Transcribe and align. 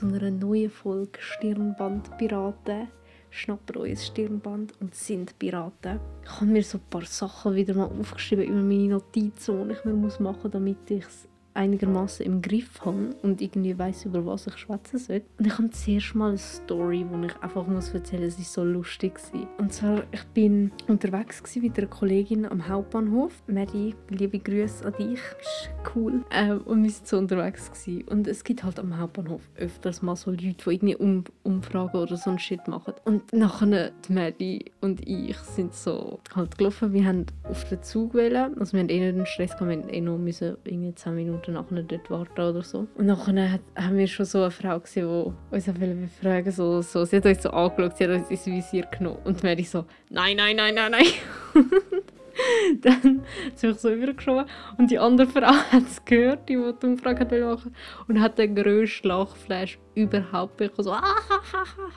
zu 0.00 0.06
einer 0.06 0.30
neuen 0.30 0.70
Folge 0.70 1.20
Stirnband-Piraten. 1.20 2.88
Schnappt 3.28 3.76
euch 3.76 3.90
ein 3.90 3.96
Stirnband 3.98 4.72
und 4.80 4.94
sind 4.94 5.38
Piraten. 5.38 6.00
Ich 6.24 6.30
habe 6.30 6.46
mir 6.46 6.62
so 6.62 6.78
ein 6.78 6.84
paar 6.88 7.04
Sachen 7.04 7.54
wieder 7.54 7.74
mal 7.74 7.84
aufgeschrieben 7.84 8.46
über 8.46 8.62
meine 8.62 8.88
Notizen, 8.88 9.68
die 9.68 9.74
ich 9.74 9.84
mir 9.84 9.92
machen 9.92 10.22
muss, 10.22 10.50
damit 10.50 10.90
ich 10.90 11.04
es 11.04 11.28
einigermaßen 11.60 12.24
im 12.24 12.40
Griff 12.40 12.80
habe 12.84 13.10
und 13.22 13.42
irgendwie 13.42 13.78
weiß 13.78 14.06
über 14.06 14.24
was 14.24 14.46
ich 14.46 14.56
schwätzen 14.56 14.98
soll. 14.98 15.22
Und 15.38 15.46
ich 15.46 15.58
habe 15.58 15.70
zuerst 15.70 16.14
mal 16.14 16.30
eine 16.30 16.38
Story, 16.38 17.04
die 17.04 17.26
ich 17.26 17.36
einfach 17.42 17.66
muss 17.66 17.92
erzählen 17.92 18.24
muss. 18.24 18.38
War 18.38 18.44
so 18.44 18.64
lustig. 18.64 19.20
Und 19.58 19.72
zwar, 19.72 20.04
ich 20.10 20.24
bin 20.32 20.72
unterwegs 20.88 21.42
mit 21.56 21.76
einer 21.76 21.86
Kollegin 21.86 22.46
am 22.46 22.66
Hauptbahnhof. 22.66 23.42
Mary, 23.46 23.94
liebe 24.08 24.38
Grüße 24.38 24.86
an 24.86 24.94
dich. 24.94 25.20
Ist 25.40 25.70
cool. 25.94 26.24
Ähm, 26.30 26.62
und 26.62 26.82
wir 26.82 26.90
waren 26.90 27.04
so 27.04 27.18
unterwegs. 27.18 27.70
Gewesen. 27.70 28.08
Und 28.08 28.26
es 28.26 28.42
gibt 28.42 28.64
halt 28.64 28.78
am 28.78 28.98
Hauptbahnhof 28.98 29.42
öfters 29.56 30.00
mal 30.00 30.16
so 30.16 30.30
Leute, 30.30 30.54
die 30.54 30.70
irgendwie 30.70 30.96
um 30.96 31.24
Umfragen 31.42 31.98
oder 31.98 32.16
so 32.16 32.30
ein 32.30 32.38
Shit 32.38 32.66
machen. 32.68 32.94
Und 33.04 33.32
nachher 33.32 33.90
die 34.08 34.12
Mary 34.12 34.64
und 34.80 35.06
ich 35.06 35.36
sind 35.38 35.74
so 35.74 36.20
halt 36.34 36.56
gelaufen. 36.56 36.92
Wir 36.94 37.04
haben 37.04 37.26
auf 37.44 37.68
den 37.68 37.82
Zug 37.82 38.14
wählen. 38.14 38.58
Also 38.58 38.72
wir 38.72 38.80
hatten 38.80 38.90
eh 38.90 39.00
nicht 39.00 39.18
den 39.18 39.26
Stress 39.26 39.52
gehabt. 39.52 39.68
Wir 39.68 39.76
mussten 39.76 39.94
eh 39.94 40.00
noch 40.00 40.18
müssen, 40.18 40.56
irgendwie 40.64 40.94
10 40.94 41.14
Minuten 41.14 41.49
Minuten 41.52 41.74
nachher 41.74 41.82
dort 41.82 42.10
warten 42.10 42.40
oder 42.40 42.62
so. 42.62 42.86
Und 42.94 43.06
nachher 43.06 43.60
haben 43.76 43.96
wir 43.96 44.06
schon 44.06 44.26
so 44.26 44.42
eine 44.42 44.50
Frau 44.50 44.78
gesehen, 44.80 45.34
die 45.50 45.54
uns 45.54 45.66
befragen 45.66 46.52
so, 46.52 46.82
so. 46.82 47.04
Sie 47.04 47.16
hat 47.16 47.26
uns 47.26 47.42
so 47.42 47.50
angeschaut, 47.50 47.96
sie 47.96 48.04
hat 48.04 48.10
uns 48.10 48.30
ins 48.30 48.46
Visier 48.46 48.86
genommen. 48.86 49.18
Und 49.24 49.42
Mary 49.42 49.64
so, 49.64 49.84
nein, 50.08 50.36
nein, 50.36 50.56
nein, 50.56 50.74
nein, 50.74 50.90
nein. 50.92 51.06
dann 52.80 53.22
hat 53.46 53.58
sie 53.58 53.68
mich 53.68 53.78
so 53.78 53.90
übergeschoben 53.90 54.46
und 54.78 54.90
die 54.90 54.98
andere 54.98 55.26
Frau 55.26 55.46
hat 55.72 55.82
es 55.82 56.04
gehört, 56.04 56.48
die, 56.48 56.54
die 56.54 56.86
Umfrage 56.86 57.20
hat 57.20 57.32
machen 57.32 57.74
und 58.08 58.20
hat 58.20 58.38
den 58.38 58.54
grössten 58.54 59.08
Lachflash 59.08 59.78
überhaupt 59.94 60.56
bekommen. 60.56 60.84
So, 60.84 60.92
ah, 60.92 61.16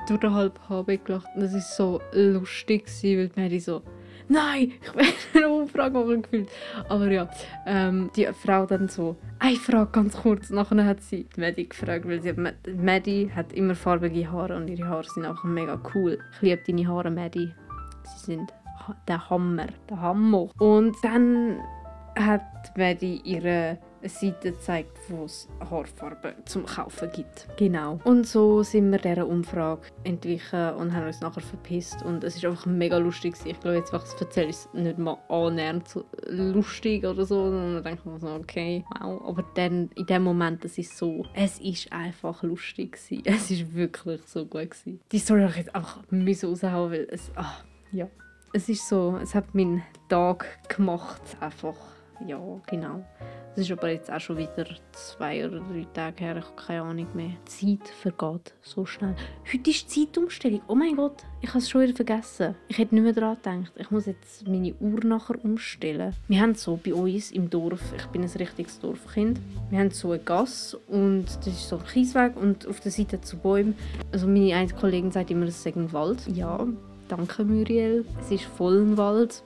durch 0.08 0.20
den 0.20 0.34
halben 0.34 0.68
HB 0.68 1.04
gelacht. 1.04 1.28
Und 1.34 1.42
das 1.42 1.52
war 1.52 1.60
so 1.60 2.00
lustig, 2.12 2.86
weil 3.02 3.30
Mary 3.36 3.60
so, 3.60 3.82
nein, 4.30 4.72
ich 4.82 4.94
werde 4.94 5.12
eine 5.34 5.48
Umfrage 5.48 5.98
machen 5.98 6.22
gefühlt. 6.22 6.48
Aber 6.88 7.10
ja, 7.10 7.28
ähm, 7.66 8.10
die 8.16 8.26
Frau 8.26 8.64
dann 8.64 8.88
so, 8.88 9.16
eine 9.38 9.56
Frage 9.56 9.90
ganz 9.90 10.16
kurz. 10.16 10.50
Nachher 10.50 10.84
hat 10.84 11.02
sie 11.02 11.24
die 11.24 11.40
Maddie 11.40 11.68
gefragt, 11.68 12.08
weil 12.08 12.22
sie 12.22 12.32
Maddie 12.32 13.30
hat 13.34 13.52
immer 13.52 13.74
farbige 13.74 14.30
Haare 14.30 14.56
und 14.56 14.68
ihre 14.68 14.88
Haare 14.88 15.04
sind 15.04 15.26
einfach 15.26 15.44
mega 15.44 15.80
cool. 15.94 16.18
Ich 16.36 16.42
liebe 16.42 16.62
deine 16.66 16.88
Haare, 16.88 17.10
Maddie. 17.10 17.52
Sie 18.04 18.32
sind 18.32 18.52
der 19.06 19.28
Hammer, 19.28 19.66
der 19.88 20.00
Hammer. 20.00 20.48
Und 20.58 20.96
dann 21.02 21.60
hat 22.16 22.76
Maddie 22.76 23.20
ihre 23.24 23.78
eine 24.00 24.08
Seite 24.08 24.58
zeigt, 24.58 24.98
wo 25.08 25.24
es 25.24 25.48
Haarfarben 25.70 26.34
zum 26.44 26.66
Kaufen 26.66 27.10
gibt. 27.12 27.46
Genau. 27.56 27.98
Und 28.04 28.26
so 28.26 28.62
sind 28.62 28.90
wir 28.90 28.98
dieser 28.98 29.26
Umfrage 29.26 29.82
entwichen 30.04 30.74
und 30.74 30.94
haben 30.94 31.06
uns 31.06 31.20
nachher 31.20 31.40
verpisst. 31.40 32.02
Und 32.02 32.24
es 32.24 32.36
ist 32.36 32.44
einfach 32.44 32.66
mega 32.66 32.98
lustig. 32.98 33.34
Ich 33.44 33.60
glaube, 33.60 33.76
jetzt, 33.78 33.92
was 33.92 34.14
ich 34.14 34.20
erzähle, 34.20 34.48
ist 34.48 34.72
nicht 34.74 34.98
mal 34.98 35.18
annähernd 35.28 35.88
so 35.88 36.04
lustig 36.26 37.04
oder 37.04 37.24
so. 37.24 37.42
Und 37.44 37.74
dann 37.74 37.84
denke 37.84 38.00
ich 38.00 38.04
mir 38.04 38.20
so, 38.20 38.28
okay, 38.34 38.84
wow. 39.00 39.22
Aber 39.26 39.44
dann, 39.54 39.90
in 39.96 40.06
dem 40.06 40.22
Moment, 40.22 40.64
es 40.64 40.78
ist 40.78 40.96
so, 40.96 41.24
es 41.34 41.58
ist 41.60 41.92
einfach 41.92 42.42
lustig 42.42 42.92
gewesen. 42.92 43.22
Es 43.26 43.50
ist 43.50 43.74
wirklich 43.74 44.22
so 44.26 44.44
gut 44.44 44.70
gewesen. 44.70 45.00
Die 45.12 45.18
Story 45.18 45.42
habe 45.42 45.50
ich 45.52 45.58
jetzt 45.58 45.74
einfach 45.74 45.98
raushauen, 46.12 46.92
weil 46.92 47.06
es, 47.10 47.30
ach, 47.34 47.64
ja. 47.92 48.08
Es 48.52 48.68
ist 48.68 48.88
so, 48.88 49.16
es 49.22 49.34
hat 49.34 49.54
meinen 49.54 49.82
Tag 50.08 50.68
gemacht, 50.68 51.22
einfach. 51.38 51.76
Ja, 52.26 52.38
genau. 52.66 53.04
Das 53.56 53.64
ist 53.64 53.72
aber 53.72 53.90
jetzt 53.90 54.10
auch 54.10 54.20
schon 54.20 54.38
wieder 54.38 54.64
zwei 54.92 55.44
oder 55.44 55.58
drei 55.58 55.84
Tage 55.92 56.24
her, 56.24 56.36
ich 56.36 56.44
habe 56.44 56.56
keine 56.56 56.82
Ahnung 56.82 57.08
mehr. 57.14 57.32
Die 57.46 57.78
Zeit 57.78 57.88
vergeht 57.88 58.54
so 58.62 58.86
schnell. 58.86 59.16
Heute 59.52 59.70
ist 59.70 59.96
die 59.96 60.06
Zeitumstellung. 60.06 60.62
Oh 60.68 60.76
mein 60.76 60.94
Gott, 60.94 61.24
ich 61.40 61.48
habe 61.48 61.58
es 61.58 61.68
schon 61.68 61.82
wieder 61.82 61.94
vergessen. 61.94 62.54
Ich 62.68 62.78
hätte 62.78 62.94
nicht 62.94 63.02
mehr 63.02 63.12
daran 63.12 63.36
gedacht. 63.36 63.72
Ich 63.76 63.90
muss 63.90 64.06
jetzt 64.06 64.46
meine 64.46 64.72
Uhr 64.74 65.04
nachher 65.04 65.44
umstellen. 65.44 66.14
Wir 66.28 66.40
haben 66.40 66.54
so 66.54 66.78
bei 66.82 66.94
uns 66.94 67.32
im 67.32 67.50
Dorf, 67.50 67.82
ich 67.96 68.06
bin 68.06 68.22
ein 68.22 68.30
richtiges 68.30 68.78
Dorfkind, 68.78 69.40
wir 69.68 69.80
haben 69.80 69.90
so 69.90 70.12
eine 70.12 70.22
Gasse 70.22 70.78
und 70.86 71.24
das 71.24 71.48
ist 71.48 71.68
so 71.68 71.78
ein 71.78 71.84
Kiesweg 71.84 72.36
und 72.36 72.68
auf 72.68 72.78
der 72.78 72.92
Seite 72.92 73.20
zu 73.20 73.36
Bäumen. 73.36 73.74
Also 74.12 74.28
meine 74.28 74.54
eine 74.54 74.72
Kollegin 74.72 75.10
sagt 75.10 75.30
immer, 75.30 75.46
es 75.46 75.60
sei 75.60 75.72
ein 75.74 75.92
Wald. 75.92 76.24
Ja, 76.28 76.66
Danke, 77.10 77.44
Muriel. 77.44 78.04
Es 78.20 78.30
ist 78.30 78.44
voll 78.44 78.82
ein 78.82 78.96
Wald. 78.96 79.42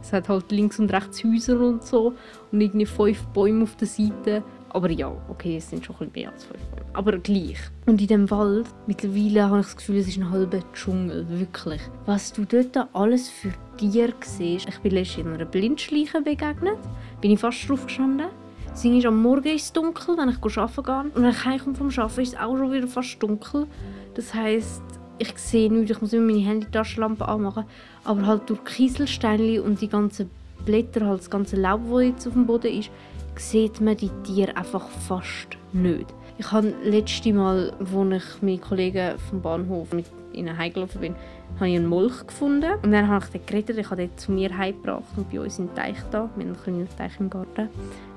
es 0.00 0.10
hat 0.10 0.30
halt 0.30 0.50
links 0.50 0.78
und 0.78 0.90
rechts 0.90 1.22
Häuser 1.22 1.60
und 1.60 1.84
so. 1.84 2.14
Und 2.50 2.60
irgendwie 2.62 2.86
fünf 2.86 3.26
Bäume 3.26 3.64
auf 3.64 3.76
der 3.76 3.88
Seite. 3.88 4.42
Aber 4.70 4.90
ja, 4.90 5.12
okay, 5.28 5.58
es 5.58 5.68
sind 5.68 5.84
schon 5.84 5.96
ein 5.96 6.08
bisschen 6.08 6.22
mehr 6.22 6.32
als 6.32 6.44
fünf 6.44 6.62
Bäume. 6.64 6.86
Aber 6.94 7.18
gleich. 7.18 7.58
Und 7.84 8.00
in 8.00 8.06
dem 8.06 8.30
Wald, 8.30 8.68
mittlerweile 8.86 9.50
habe 9.50 9.60
ich 9.60 9.66
das 9.66 9.76
Gefühl, 9.76 9.98
es 9.98 10.08
ist 10.08 10.16
ein 10.16 10.30
halber 10.30 10.60
Dschungel. 10.72 11.28
Wirklich. 11.28 11.82
Was 12.06 12.32
du 12.32 12.46
dort 12.46 12.88
alles 12.94 13.28
für 13.28 13.52
Tiere 13.76 14.14
siehst. 14.22 14.66
Ich 14.66 14.78
bin 14.78 14.92
letztens 14.92 15.26
in 15.26 15.34
einer 15.34 15.44
Blindschleiche 15.44 16.22
begegnet. 16.22 16.78
Bin 17.20 17.32
ich 17.32 17.40
fast 17.40 17.68
drauf 17.68 17.84
gestanden. 17.84 18.28
Sie 18.72 18.96
ist 18.96 19.04
am 19.04 19.20
Morgen 19.20 19.54
ist 19.54 19.64
es 19.64 19.72
dunkel, 19.74 20.16
wenn 20.16 20.30
ich 20.30 20.58
arbeiten 20.58 20.82
gehe. 20.82 21.00
Und 21.14 21.22
wenn 21.22 21.30
ich 21.30 21.44
heimkomme 21.44 21.76
vom 21.76 21.90
Arbeiten, 21.90 22.20
ist 22.22 22.32
es 22.32 22.40
auch 22.40 22.56
schon 22.56 22.72
wieder 22.72 22.88
fast 22.88 23.22
dunkel. 23.22 23.66
Das 24.14 24.32
heisst, 24.32 24.82
ich 25.18 25.36
sehe 25.38 25.72
nichts, 25.72 25.90
ich 25.90 26.00
muss 26.00 26.12
immer 26.12 26.26
meine 26.32 26.46
Handytaschenlampe 26.46 27.26
anmachen, 27.26 27.64
aber 28.04 28.26
halt 28.26 28.50
durch 28.50 28.64
Kieselsteine 28.64 29.62
und 29.62 29.80
die 29.80 29.88
ganzen 29.88 30.30
Blätter, 30.64 31.06
halt 31.06 31.20
das 31.20 31.30
ganze 31.30 31.56
Laub, 31.56 31.80
das 31.90 32.02
jetzt 32.02 32.26
auf 32.26 32.32
dem 32.32 32.46
Boden 32.46 32.78
ist, 32.78 32.90
sieht 33.36 33.80
man 33.80 33.96
die 33.96 34.10
Tiere 34.24 34.56
einfach 34.56 34.88
fast 34.88 35.48
nicht. 35.72 36.06
Ich 36.38 36.50
habe 36.50 36.74
letzte 36.82 37.32
Mal, 37.32 37.72
als 37.78 38.24
ich 38.24 38.42
meine 38.42 38.58
Kollegen 38.58 39.18
vom 39.18 39.40
Bahnhof 39.40 39.92
mit 39.92 40.06
ihnen 40.32 40.56
heimgelaufen 40.56 41.00
bin, 41.00 41.14
habe 41.56 41.68
ich 41.68 41.76
einen 41.76 41.86
Molch 41.86 42.26
gefunden 42.26 42.72
und 42.82 42.90
dann 42.90 43.06
habe 43.08 43.24
ich 43.24 43.30
den 43.30 43.46
gerettet. 43.46 43.78
Ich 43.78 43.90
habe 43.90 44.02
den 44.02 44.18
zu 44.18 44.32
mir 44.32 44.56
heimgebracht 44.56 45.04
und 45.16 45.30
bei 45.30 45.40
uns 45.40 45.56
den 45.56 45.72
Teich 45.74 45.96
da. 46.10 46.28
Wir 46.34 46.44
haben 46.46 46.54
einen 46.54 46.62
kleinen 46.62 46.88
Teich 46.96 47.12
im 47.20 47.30
Garten. 47.30 47.68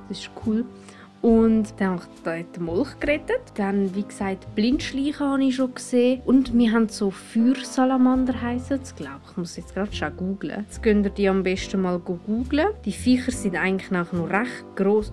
Das 0.10 0.18
ist 0.18 0.32
cool. 0.46 0.66
Und 1.22 1.74
dann 1.78 2.00
habe 2.00 2.40
ich 2.40 2.46
den 2.56 2.64
Molch 2.64 3.00
gerettet. 3.00 3.42
Dann, 3.56 3.94
wie 3.96 4.04
gesagt, 4.04 4.54
Blindschleichen 4.56 5.20
habe 5.20 5.44
ich 5.44 5.56
schon 5.56 5.74
gesehen. 5.74 6.22
Und 6.26 6.58
wir 6.58 6.72
haben 6.72 6.90
so 6.90 7.12
Feuersalamander 7.12 8.40
heißen 8.40 8.80
es, 8.82 8.96
glaube 8.96 9.22
ich. 9.26 9.32
Ich 9.32 9.38
muss 9.38 9.58
jetzt 9.58 9.74
gerade 9.74 9.94
schon 9.94 10.16
googeln. 10.16 10.64
Jetzt 10.68 10.84
könnt 10.84 11.06
ihr 11.06 11.10
die 11.10 11.28
am 11.28 11.44
besten 11.44 11.82
mal 11.82 12.00
googeln. 12.00 12.68
Die 12.86 12.92
Viecher 12.92 13.32
sind 13.32 13.56
eigentlich 13.56 13.92
noch 13.92 14.14
recht 14.14 14.66
gross. 14.76 15.12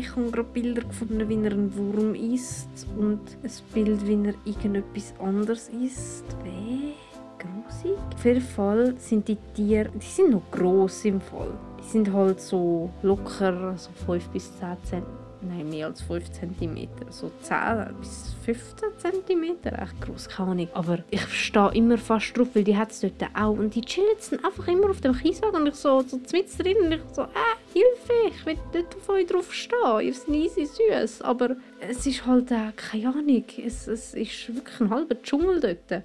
Ich 0.00 0.10
habe 0.10 0.30
gerade 0.30 0.48
Bilder 0.52 0.82
gefunden, 0.82 1.28
wie 1.28 1.44
er 1.44 1.52
einen 1.52 1.74
Wurm 1.76 2.14
isst 2.14 2.86
und 2.96 3.20
ein 3.42 3.50
Bild, 3.74 4.06
wie 4.06 4.28
er 4.28 4.34
irgendetwas 4.44 5.14
anderes 5.20 5.68
isst. 5.68 6.24
Weh, 6.44 6.92
grusig. 7.38 7.98
Auf 8.14 8.24
jeden 8.24 8.40
Fall 8.40 8.94
sind 8.98 9.26
die 9.26 9.36
Tiere, 9.54 9.90
die 9.94 10.06
sind 10.06 10.30
noch 10.30 10.50
gross 10.50 11.04
im 11.04 11.20
Fall 11.20 11.52
sind 11.92 12.12
halt 12.12 12.40
so 12.40 12.90
locker 13.02 13.76
so 13.76 13.90
5 14.06 14.28
bis 14.28 14.58
10 14.58 14.76
cm. 14.84 15.26
Nein, 15.42 15.68
mehr 15.68 15.86
als 15.86 16.00
5 16.02 16.30
cm. 16.32 16.88
So 17.10 17.30
10 17.42 17.94
bis 18.00 18.34
15 18.44 18.88
cm. 18.98 19.56
Echt 19.64 20.00
groß, 20.00 20.28
keine 20.28 20.50
Ahnung. 20.50 20.68
Aber 20.74 20.98
ich 21.10 21.22
stehe 21.28 21.70
immer 21.74 21.98
fast 21.98 22.36
drauf, 22.36 22.48
weil 22.54 22.64
die 22.64 22.76
hat 22.76 22.90
es 22.90 23.00
dort 23.00 23.22
auch. 23.34 23.50
Und 23.50 23.74
die 23.74 23.82
chillen 23.82 24.16
dann 24.30 24.44
einfach 24.44 24.66
immer 24.66 24.90
auf 24.90 25.00
dem 25.00 25.14
Kiesweg. 25.14 25.52
Und 25.52 25.66
ich 25.66 25.74
so, 25.74 26.00
so 26.00 26.16
mit 26.32 26.58
drin 26.58 26.76
und 26.84 26.92
ich 26.92 27.00
so, 27.12 27.22
äh, 27.22 27.56
Hilfe, 27.72 28.34
ich 28.34 28.46
will 28.46 28.58
nicht 28.72 28.96
auf 28.96 29.08
euch 29.08 29.26
drauf 29.26 29.52
stehen. 29.52 30.00
Ihr 30.00 30.14
seid 30.14 30.34
easy 30.34 30.66
süß. 30.66 31.22
Aber 31.22 31.56
es 31.80 32.06
ist 32.06 32.26
halt, 32.26 32.50
äh, 32.50 32.72
keine 32.74 33.08
Ahnung, 33.08 33.44
es, 33.64 33.86
es 33.86 34.14
ist 34.14 34.54
wirklich 34.54 34.80
ein 34.80 34.90
halber 34.90 35.20
Dschungel 35.22 35.60
dort. 35.60 36.02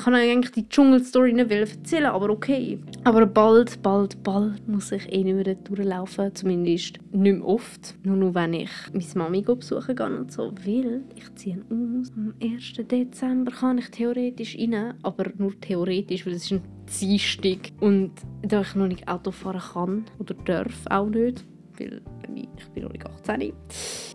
Ich 0.00 0.04
kann 0.04 0.14
euch 0.14 0.30
eigentlich 0.30 0.52
die 0.52 0.66
Dschungelstory 0.66 1.34
nicht 1.34 1.50
erzählen, 1.50 2.06
aber 2.06 2.30
okay. 2.30 2.78
Aber 3.04 3.26
bald, 3.26 3.82
bald, 3.82 4.22
bald 4.22 4.66
muss 4.66 4.92
ich 4.92 5.12
eh 5.12 5.22
nicht 5.22 5.34
mehr 5.34 5.54
durchlaufen. 5.56 6.34
Zumindest 6.34 6.98
nicht 7.12 7.36
mehr 7.36 7.46
oft. 7.46 7.96
Nur 8.02 8.16
noch, 8.16 8.34
wenn 8.34 8.54
ich 8.54 8.70
meine 8.94 9.04
Mami 9.14 9.42
besuchen 9.42 9.94
gehe 9.94 10.06
und 10.06 10.32
so. 10.32 10.54
Weil 10.64 11.02
ich 11.16 11.34
ziehe 11.34 11.58
aus. 11.68 12.10
Am 12.16 12.32
1. 12.42 12.72
Dezember 12.90 13.52
kann 13.52 13.76
ich 13.76 13.90
theoretisch 13.90 14.56
rein. 14.56 14.94
Aber 15.02 15.26
nur 15.36 15.60
theoretisch, 15.60 16.24
weil 16.24 16.32
es 16.32 16.44
ist 16.44 16.52
ein 16.52 16.62
Dienstag. 16.98 17.70
Und 17.80 18.12
da 18.40 18.62
ich 18.62 18.74
noch 18.74 18.88
nicht 18.88 19.06
Auto 19.06 19.32
fahren 19.32 19.60
kann 19.60 20.04
oder 20.18 20.32
darf 20.46 20.86
auch 20.88 21.10
nicht, 21.10 21.44
weil 21.78 22.00
ich 22.36 22.68
bin 22.70 22.84
noch 22.84 22.92
nicht 22.92 23.06
18. 23.06 23.52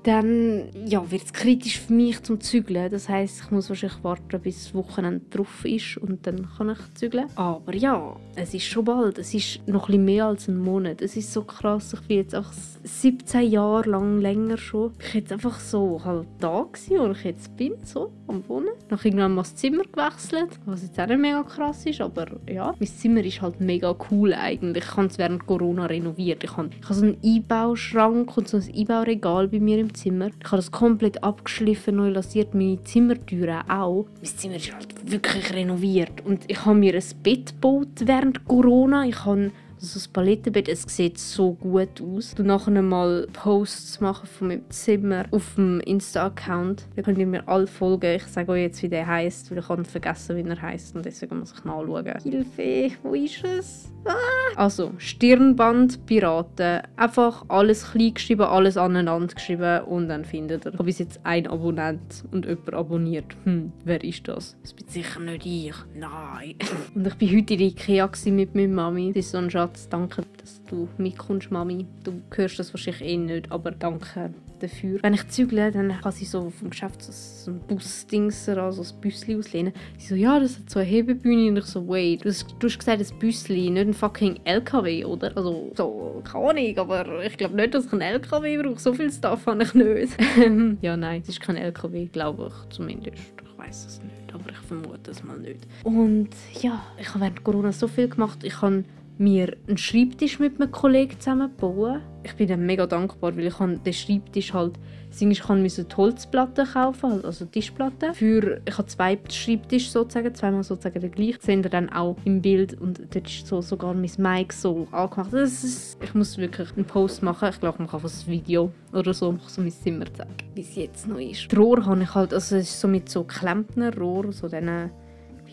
Dann 0.04 0.70
ja, 0.86 1.10
wird 1.10 1.24
es 1.24 1.34
kritisch 1.34 1.80
für 1.80 1.94
mich 1.94 2.22
zum 2.22 2.40
Zügeln. 2.40 2.92
Das 2.92 3.10
heißt, 3.10 3.42
ich 3.46 3.52
muss 3.52 3.70
wahrscheinlich 3.70 4.04
warten, 4.04 4.40
bis 4.42 4.66
das 4.66 4.74
Wochenende 4.76 5.26
drauf 5.30 5.66
ist 5.66 5.98
und 5.98 6.26
dann 6.28 6.48
kann 6.58 6.70
ich 6.70 6.94
zügeln. 6.96 7.28
Aber 7.36 7.76
ja, 7.76 8.16
es 8.36 8.54
ist 8.54 8.66
schon 8.66 8.86
bald. 8.86 9.18
Es 9.18 9.34
ist 9.34 9.68
noch 9.68 9.90
ein 9.90 10.06
mehr 10.06 10.26
als 10.26 10.48
ein 10.48 10.58
Monat. 10.58 11.02
Es 11.02 11.18
ist 11.18 11.34
so 11.34 11.44
krass. 11.44 11.94
Ich 11.94 12.02
bin 12.02 12.18
jetzt 12.18 12.36
auch 12.36 12.52
17 12.84 13.50
Jahre 13.50 13.90
lang 13.90 14.22
länger 14.22 14.58
schon. 14.58 14.94
Ich 15.00 15.12
bin 15.12 15.22
jetzt 15.22 15.32
einfach 15.32 15.60
so 15.60 16.04
halt 16.04 16.28
da 16.40 16.66
wo 16.90 17.12
ich 17.12 17.24
jetzt 17.24 17.56
bin, 17.58 17.74
so 17.84 18.12
am 18.28 18.48
Wohnen. 18.48 18.70
Noch 18.90 19.04
irgendwann 19.04 19.34
mal 19.34 19.42
das 19.42 19.56
Zimmer 19.56 19.84
gewechselt, 19.84 20.60
was 20.66 20.84
jetzt 20.84 21.00
auch 21.00 21.08
nicht 21.08 21.20
mega 21.20 21.44
krass 21.44 21.86
ist, 21.86 22.02
aber 22.02 22.28
ja, 22.48 22.74
mein 22.78 22.88
Zimmer 22.88 23.24
ist 23.24 23.42
halt 23.42 23.60
mega 23.60 23.96
cool 24.10 24.34
eigentlich. 24.34 24.84
Ich 24.84 24.98
habe 24.98 25.08
es 25.08 25.18
während 25.18 25.46
Corona 25.46 25.86
renoviert. 25.86 26.44
Ich 26.44 26.56
habe, 26.56 26.70
ich 26.80 26.84
habe 26.84 26.94
so 26.94 27.06
einen 27.06 27.18
Einbauschrank 27.24 28.05
Schrank 28.06 28.38
und 28.38 28.48
so 28.48 28.58
ein 28.58 28.72
Einbauregal 28.76 29.48
bei 29.48 29.60
mir 29.60 29.80
im 29.80 29.94
Zimmer. 29.94 30.28
Ich 30.28 30.46
habe 30.46 30.58
das 30.58 30.72
komplett 30.72 31.24
abgeschliffen, 31.24 31.96
neu 31.96 32.10
lasiert, 32.10 32.54
meine 32.54 32.82
Zimmertüren 32.84 33.68
auch. 33.70 34.06
Mein 34.22 34.38
Zimmer 34.38 34.56
ist 34.56 34.74
halt 34.74 35.12
wirklich 35.12 35.54
renoviert 35.54 36.24
und 36.24 36.44
ich 36.48 36.66
habe 36.66 36.78
mir 36.78 36.94
ein 36.94 37.04
Bett 37.24 37.54
gebaut 37.54 37.88
während 38.02 38.46
Corona. 38.46 39.06
Ich 39.06 39.26
habe 39.26 39.52
also 39.86 40.00
das 40.00 40.08
Palettenbett, 40.08 40.68
es 40.68 40.84
sieht 40.88 41.20
so 41.20 41.54
gut 41.54 42.02
aus. 42.02 42.34
Du 42.34 42.44
nachher 42.44 42.82
mal 42.82 43.28
Posts 43.34 44.02
machen 44.02 44.28
von 44.28 44.48
meinem 44.48 44.70
Zimmer 44.72 45.26
auf 45.30 45.56
dem 45.56 45.80
Insta-Account. 45.82 46.88
Da 46.96 47.04
könnt 47.04 47.20
ihr 47.20 47.28
mir 47.28 47.48
alle 47.48 47.68
folgen. 47.68 48.16
Ich 48.16 48.24
sage 48.24 48.52
euch 48.52 48.62
jetzt, 48.62 48.82
wie 48.82 48.90
der 48.90 49.06
heißt, 49.06 49.52
weil 49.52 49.60
ich 49.60 49.70
habe 49.70 49.84
vergessen, 49.86 50.38
wie 50.38 50.50
er 50.50 50.60
heißt 50.60 50.96
und 50.96 51.06
deswegen 51.06 51.40
muss 51.40 51.54
ich 51.56 51.64
nachschauen. 51.64 52.14
Hilfe, 52.24 52.96
wo 53.04 53.14
ist 53.14 53.44
es? 53.44 53.92
Ah. 54.06 54.14
Also, 54.56 54.94
Stirnband 54.98 56.06
Piraten. 56.06 56.82
Einfach 56.96 57.46
alles 57.48 57.92
klein 57.92 58.14
geschrieben, 58.14 58.44
alles 58.44 58.78
aneinander 58.78 59.34
geschrieben 59.34 59.84
und 59.86 60.08
dann 60.10 60.26
findet 60.26 60.66
ihr. 60.66 60.72
Ich 60.72 60.78
habe 60.78 60.86
bis 60.86 61.00
jetzt 61.00 61.20
ein 61.24 61.48
Abonnent 61.48 62.24
und 62.32 62.46
jemand 62.46 62.74
abonniert. 62.74 63.36
Hm, 63.44 63.72
wer 63.84 64.04
ist 64.04 64.28
das? 64.28 64.58
Das 64.62 64.74
bin 64.74 64.88
sicher 64.88 65.20
nicht 65.20 65.46
ich. 65.46 65.76
Nein. 65.96 66.56
und 66.96 67.08
ich 67.08 67.22
war 67.22 67.38
heute 67.38 67.54
in 67.56 67.60
Ikea 67.60 68.10
mit 68.28 68.56
meiner 68.56 68.74
Mami. 68.74 69.12
Das 69.14 69.26
ist 69.26 69.32
so 69.32 69.40
ein 69.40 69.50
Schatz. 69.50 69.75
Danke, 69.90 70.24
dass 70.38 70.64
du 70.66 70.88
mitkommst, 70.98 71.52
Mami. 71.52 71.86
Du 72.04 72.22
hörst 72.34 72.60
das 72.60 72.74
wahrscheinlich 72.74 73.04
eh 73.04 73.18
nicht, 73.18 73.52
aber 73.52 73.72
danke 73.72 74.34
dafür. 74.60 75.00
Wenn 75.02 75.14
ich 75.14 75.28
zügle, 75.30 75.72
dann 75.72 76.00
kann 76.02 76.12
sie 76.12 76.26
so 76.26 76.50
vom 76.50 76.70
Geschäft 76.70 77.02
so 77.02 77.52
ein 77.52 77.60
Busdingser, 77.68 78.58
also 78.58 78.82
ein 78.82 79.02
Büsschen 79.02 79.40
auslehnen. 79.40 79.74
Sie 79.98 80.08
so, 80.08 80.16
ja, 80.16 80.40
das 80.40 80.58
hat 80.58 80.70
so 80.70 80.80
eine 80.80 80.88
Hebebühne. 80.88 81.50
Und 81.50 81.58
ich 81.58 81.66
so, 81.66 81.88
wait, 81.88 82.24
du 82.24 82.30
hast, 82.30 82.46
du 82.60 82.68
hast 82.68 82.80
gesagt, 82.80 83.02
ein 83.02 83.20
Büsschen, 83.20 83.74
nicht 83.74 83.88
ein 83.88 83.94
fucking 83.94 84.40
LKW, 84.44 85.06
oder? 85.06 85.36
Also, 85.36 85.72
so, 85.76 86.22
keine 86.24 86.50
Ahnung, 86.50 86.78
aber 86.78 87.26
ich 87.26 87.38
glaube 87.38 87.56
nicht, 87.56 87.74
dass 87.74 87.86
ich 87.86 87.94
einen 87.94 88.02
LKW 88.02 88.62
brauche. 88.62 88.80
So 88.80 88.94
viel 88.94 89.12
Stuff 89.12 89.46
habe 89.46 89.64
ich 89.64 89.74
nicht. 89.74 90.18
ja, 90.82 90.98
nein, 90.98 91.22
es 91.22 91.30
ist 91.30 91.42
kein 91.42 91.58
LKW, 91.58 92.06
glaube 92.08 92.50
ich 92.50 92.76
zumindest. 92.76 93.18
Ich 93.18 93.58
weiß 93.58 93.86
es 93.86 94.02
nicht, 94.04 94.34
aber 94.34 94.50
ich 94.50 94.58
vermute 94.58 95.12
es 95.12 95.24
mal 95.24 95.38
nicht. 95.38 95.68
Und 95.84 96.30
ja, 96.62 96.84
ich 97.00 97.10
habe 97.10 97.22
während 97.22 97.44
Corona 97.44 97.72
so 97.72 97.88
viel 97.88 98.08
gemacht. 98.08 98.44
Ich 98.44 98.62
habe 98.62 98.84
mir 99.18 99.56
einen 99.68 99.78
Schreibtisch 99.78 100.40
mit 100.40 100.60
einem 100.60 100.72
Kollegen 100.72 101.20
zusammenbauen. 101.20 102.02
Ich 102.24 102.36
bin 102.36 102.50
ihm 102.50 102.66
mega 102.66 102.86
dankbar, 102.86 103.36
weil 103.36 103.48
ich 103.48 103.56
den 103.56 103.94
Schreibtisch 103.94 104.54
halt 104.54 104.80
ich 105.18 105.48
musste 105.48 105.86
Holzplatten 105.96 106.66
kaufen, 106.66 107.24
also 107.24 107.46
Tischplatten. 107.46 108.14
Für, 108.14 108.62
ich 108.66 108.78
habe 108.78 108.88
zwei 108.88 109.18
Schreibtische 109.30 109.90
sozusagen, 109.90 110.34
zweimal 110.36 110.64
sozusagen 110.64 111.00
der 111.00 111.10
gleiche. 111.10 111.38
Das 111.38 111.46
seht 111.46 111.64
ihr 111.64 111.70
dann 111.70 111.90
auch 111.90 112.18
im 112.26 112.42
Bild 112.42 112.80
und 112.82 113.00
dort 113.00 113.28
ist 113.28 113.48
so, 113.48 113.62
sogar 113.62 113.94
mein 113.94 114.12
Mic 114.18 114.54
so 114.54 114.88
angemacht. 114.92 115.32
Das 115.32 115.64
ist, 115.64 115.98
ich 116.04 116.14
muss 116.14 116.38
wirklich 116.38 116.76
einen 116.76 116.86
Post 116.86 117.24
machen. 117.24 117.50
Ich 117.50 117.60
glaube, 117.60 117.78
man 117.80 117.88
kann 117.88 118.02
ein 118.02 118.28
Video 118.28 118.72
oder 118.92 119.14
so, 119.14 119.38
so 119.48 119.62
mein 119.62 119.72
Zimmer 119.72 120.06
zeigen, 120.14 120.34
wie 120.54 120.62
es 120.62 120.76
jetzt 120.76 121.08
noch 121.08 121.20
ist. 121.20 121.50
Die 121.52 121.56
Rohr 121.56 121.86
habe 121.86 122.04
ich 122.04 122.14
halt, 122.14 122.34
also 122.34 122.58
es 122.58 122.70
ist 122.70 122.82
so 122.82 122.88
mit 122.88 123.08
so 123.10 123.24
geklemmten 123.24 123.94
Rohr, 123.94 124.32
so 124.34 124.48
diesen 124.48 124.92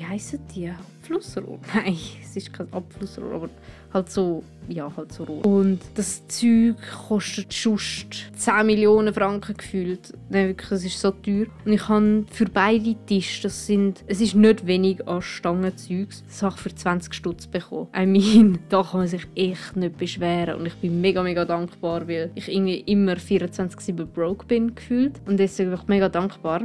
wie 0.02 0.06
heissen 0.06 0.40
die? 0.54 0.68
Abflussrohr? 0.68 1.58
Nein, 1.74 1.96
es 2.22 2.36
ist 2.36 2.52
kein 2.52 2.72
Abflussrohr, 2.72 3.34
aber 3.34 3.48
halt 3.92 4.10
so, 4.10 4.42
ja, 4.68 4.90
halt 4.96 5.12
so 5.12 5.24
Rohr. 5.24 5.44
Und 5.44 5.80
das 5.94 6.26
Zeug 6.28 6.76
kostet 7.08 7.52
just 7.52 8.32
10 8.36 8.66
Millionen 8.66 9.12
Franken 9.14 9.56
gefühlt. 9.56 10.12
Nein, 10.28 10.48
wirklich, 10.48 10.70
es 10.72 10.84
ist 10.84 11.00
so 11.00 11.10
teuer. 11.10 11.46
Und 11.64 11.72
ich 11.72 11.88
habe 11.88 12.24
für 12.30 12.46
beide 12.46 12.96
Tische, 13.06 13.42
das 13.44 13.66
sind, 13.66 14.02
es 14.06 14.20
ist 14.20 14.34
nicht 14.34 14.66
wenig 14.66 15.06
an 15.06 15.22
Stangenzeugs, 15.22 16.24
das 16.26 16.42
habe 16.42 16.54
ich 16.56 16.62
für 16.62 16.74
20 16.74 17.14
Stutz 17.14 17.46
bekommen. 17.46 17.88
I 17.96 18.06
mean, 18.06 18.58
da 18.68 18.82
kann 18.82 19.00
man 19.00 19.08
sich 19.08 19.26
echt 19.34 19.76
nicht 19.76 19.96
beschweren. 19.98 20.60
Und 20.60 20.66
ich 20.66 20.74
bin 20.74 21.00
mega, 21.00 21.22
mega 21.22 21.44
dankbar, 21.44 22.08
weil 22.08 22.30
ich 22.34 22.50
irgendwie 22.50 22.80
immer 22.80 23.14
24-7 23.14 24.04
broke 24.06 24.46
bin 24.46 24.74
gefühlt. 24.74 25.20
Und 25.26 25.38
deswegen 25.38 25.70
bin 25.70 25.80
ich 25.80 25.88
mega 25.88 26.08
dankbar, 26.08 26.62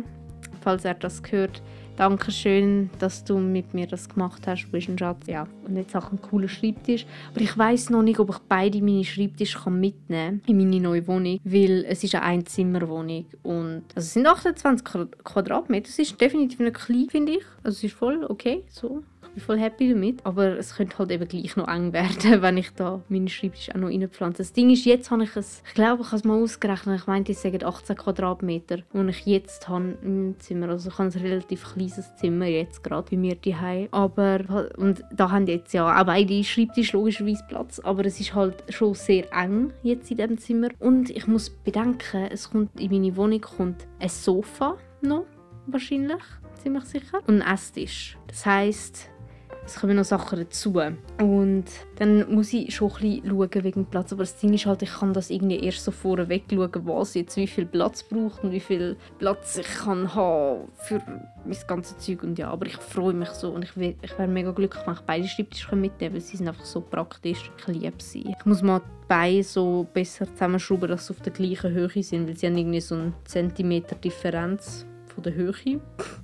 falls 0.61 0.85
er 0.85 0.95
das 0.95 1.21
gehört 1.97 2.11
Dankeschön, 2.11 2.89
dass 2.99 3.23
du 3.23 3.37
mit 3.39 3.73
mir 3.73 3.87
das 3.87 4.07
gemacht 4.09 4.47
hast. 4.47 4.65
Du 4.65 4.71
bist 4.71 4.87
ein 4.87 4.97
Schatz. 4.97 5.27
Ja, 5.27 5.47
und 5.67 5.75
jetzt 5.75 5.95
auch 5.95 6.11
ein 6.11 6.21
cooler 6.21 6.47
Schreibtisch. 6.47 7.05
Aber 7.31 7.41
ich 7.41 7.57
weiß 7.57 7.89
noch 7.89 8.03
nicht, 8.03 8.19
ob 8.19 8.29
ich 8.29 8.37
beide 8.47 8.81
meine 8.81 9.03
Schreibtische 9.03 9.69
mitnehmen 9.69 10.41
kann 10.45 10.55
in 10.55 10.57
meine 10.57 10.79
neue 10.79 11.07
Wohnung, 11.07 11.39
weil 11.43 11.85
es 11.87 12.03
ist 12.03 12.15
eine 12.15 12.23
Einzimmerwohnung 12.23 13.25
und 13.43 13.83
also 13.95 14.05
es 14.05 14.13
sind 14.13 14.27
28 14.27 14.85
Quadratmeter. 15.23 15.89
Es 15.89 15.99
ist 15.99 16.19
definitiv 16.19 16.59
nicht 16.59 16.75
klein, 16.75 17.07
finde 17.09 17.33
ich. 17.33 17.43
Also 17.63 17.77
es 17.77 17.83
ist 17.83 17.95
voll 17.95 18.25
okay, 18.27 18.63
so 18.69 19.03
bin 19.37 19.43
voll 19.43 19.59
happy 19.59 19.93
damit. 19.93 20.25
Aber 20.25 20.57
es 20.57 20.75
könnte 20.75 20.97
halt 20.97 21.11
eben 21.11 21.27
gleich 21.27 21.55
noch 21.55 21.67
eng 21.67 21.93
werden, 21.93 22.41
wenn 22.41 22.57
ich 22.57 22.71
da 22.71 23.01
meine 23.09 23.29
Schreibtisch 23.29 23.69
auch 23.69 23.79
noch 23.79 23.89
reinpflanze. 23.89 24.39
Das 24.39 24.53
Ding 24.53 24.69
ist, 24.69 24.85
jetzt 24.85 25.11
habe 25.11 25.23
ich 25.23 25.35
es, 25.35 25.61
ich 25.67 25.73
glaube, 25.73 26.01
ich 26.01 26.07
habe 26.07 26.17
es 26.17 26.23
mal 26.23 26.41
ausgerechnet, 26.41 26.99
ich 26.99 27.07
meinte, 27.07 27.31
es 27.31 27.41
sagen 27.41 27.63
18 27.63 27.95
Quadratmeter, 27.95 28.77
die 28.77 29.09
ich 29.09 29.25
jetzt 29.25 29.69
habe 29.69 29.97
im 30.01 30.35
Zimmer. 30.39 30.69
Also 30.69 30.89
ich 30.89 30.97
habe 30.97 31.09
ein 31.09 31.21
relativ 31.21 31.73
kleines 31.73 32.15
Zimmer 32.15 32.45
jetzt 32.45 32.83
gerade 32.83 33.09
bei 33.09 33.17
mir 33.17 33.35
daheim. 33.35 33.87
Aber, 33.91 34.69
und 34.77 35.03
da 35.11 35.31
haben 35.31 35.47
jetzt 35.47 35.73
ja 35.73 35.85
auch 35.87 36.05
beide 36.05 36.43
Schreibtische 36.43 36.97
logischerweise 36.97 37.43
Platz, 37.47 37.79
aber 37.79 38.05
es 38.05 38.19
ist 38.19 38.33
halt 38.33 38.63
schon 38.69 38.93
sehr 38.93 39.31
eng 39.33 39.71
jetzt 39.83 40.09
in 40.11 40.17
diesem 40.17 40.37
Zimmer. 40.37 40.69
Und 40.79 41.09
ich 41.09 41.27
muss 41.27 41.49
bedenken, 41.49 42.27
es 42.31 42.49
kommt 42.49 42.79
in 42.79 42.91
meine 42.91 43.15
Wohnung 43.15 43.41
kommt 43.41 43.87
ein 43.99 44.09
Sofa 44.09 44.77
noch, 45.01 45.25
wahrscheinlich 45.67 46.23
ziemlich 46.61 46.83
sicher. 46.85 47.19
Und 47.27 47.41
ein 47.41 47.53
Esstisch. 47.53 48.17
Das 48.27 48.45
heisst, 48.45 49.09
es 49.67 49.75
kommen 49.75 49.95
noch 49.95 50.05
Sachen 50.05 50.39
dazu. 50.39 50.81
Und 51.19 51.65
dann 51.97 52.33
muss 52.33 52.53
ich 52.53 52.73
schon 52.73 52.91
ein 52.91 53.21
bisschen 53.21 53.29
schauen 53.29 53.63
wegen 53.63 53.83
dem 53.83 53.85
Platz. 53.85 54.13
Aber 54.13 54.23
das 54.23 54.37
Ding 54.37 54.53
ist 54.53 54.65
halt, 54.65 54.81
ich 54.81 54.93
kann 54.93 55.13
das 55.13 55.29
irgendwie 55.29 55.59
erst 55.59 55.83
so 55.83 55.91
vorweg 55.91 56.43
schauen, 56.49 56.71
was 56.85 57.13
jetzt 57.13 57.37
wie 57.37 57.47
viel 57.47 57.65
Platz 57.65 58.03
braucht 58.03 58.43
und 58.43 58.51
wie 58.51 58.59
viel 58.59 58.95
Platz 59.19 59.57
ich 59.57 59.67
kann 59.67 60.13
haben 60.15 60.69
für 60.75 61.01
mein 61.45 61.57
ganzes 61.67 61.97
Zeug. 61.97 62.23
Und 62.23 62.39
ja, 62.39 62.49
aber 62.49 62.65
ich 62.65 62.77
freue 62.77 63.13
mich 63.13 63.29
so 63.29 63.51
und 63.51 63.63
ich, 63.63 63.77
ich 63.77 64.17
wäre 64.17 64.27
mega 64.27 64.51
glücklich, 64.51 64.85
wenn 64.85 64.93
ich 64.95 65.01
beide 65.01 65.27
Schreibtische 65.27 65.75
mitnehmen 65.75 66.15
weil 66.15 66.21
sie 66.21 66.37
sind 66.37 66.47
einfach 66.47 66.65
so 66.65 66.81
praktisch. 66.81 67.51
Ich 67.57 67.67
liebe 67.67 68.01
sie. 68.01 68.33
Ich 68.39 68.45
muss 68.45 68.61
mal 68.61 68.79
die 68.79 69.07
Beine 69.07 69.43
so 69.43 69.85
besser 69.93 70.25
zusammenschrauben, 70.31 70.89
dass 70.89 71.07
sie 71.07 71.13
auf 71.13 71.21
der 71.21 71.33
gleichen 71.33 71.73
Höhe 71.73 72.03
sind, 72.03 72.27
weil 72.27 72.37
sie 72.37 72.47
haben 72.47 72.57
irgendwie 72.57 72.81
so 72.81 72.95
einen 72.95 73.13
Zentimeter 73.25 73.95
Differenz 73.95 74.85
von 75.13 75.23
der 75.23 75.33
Höhe. 75.33 75.81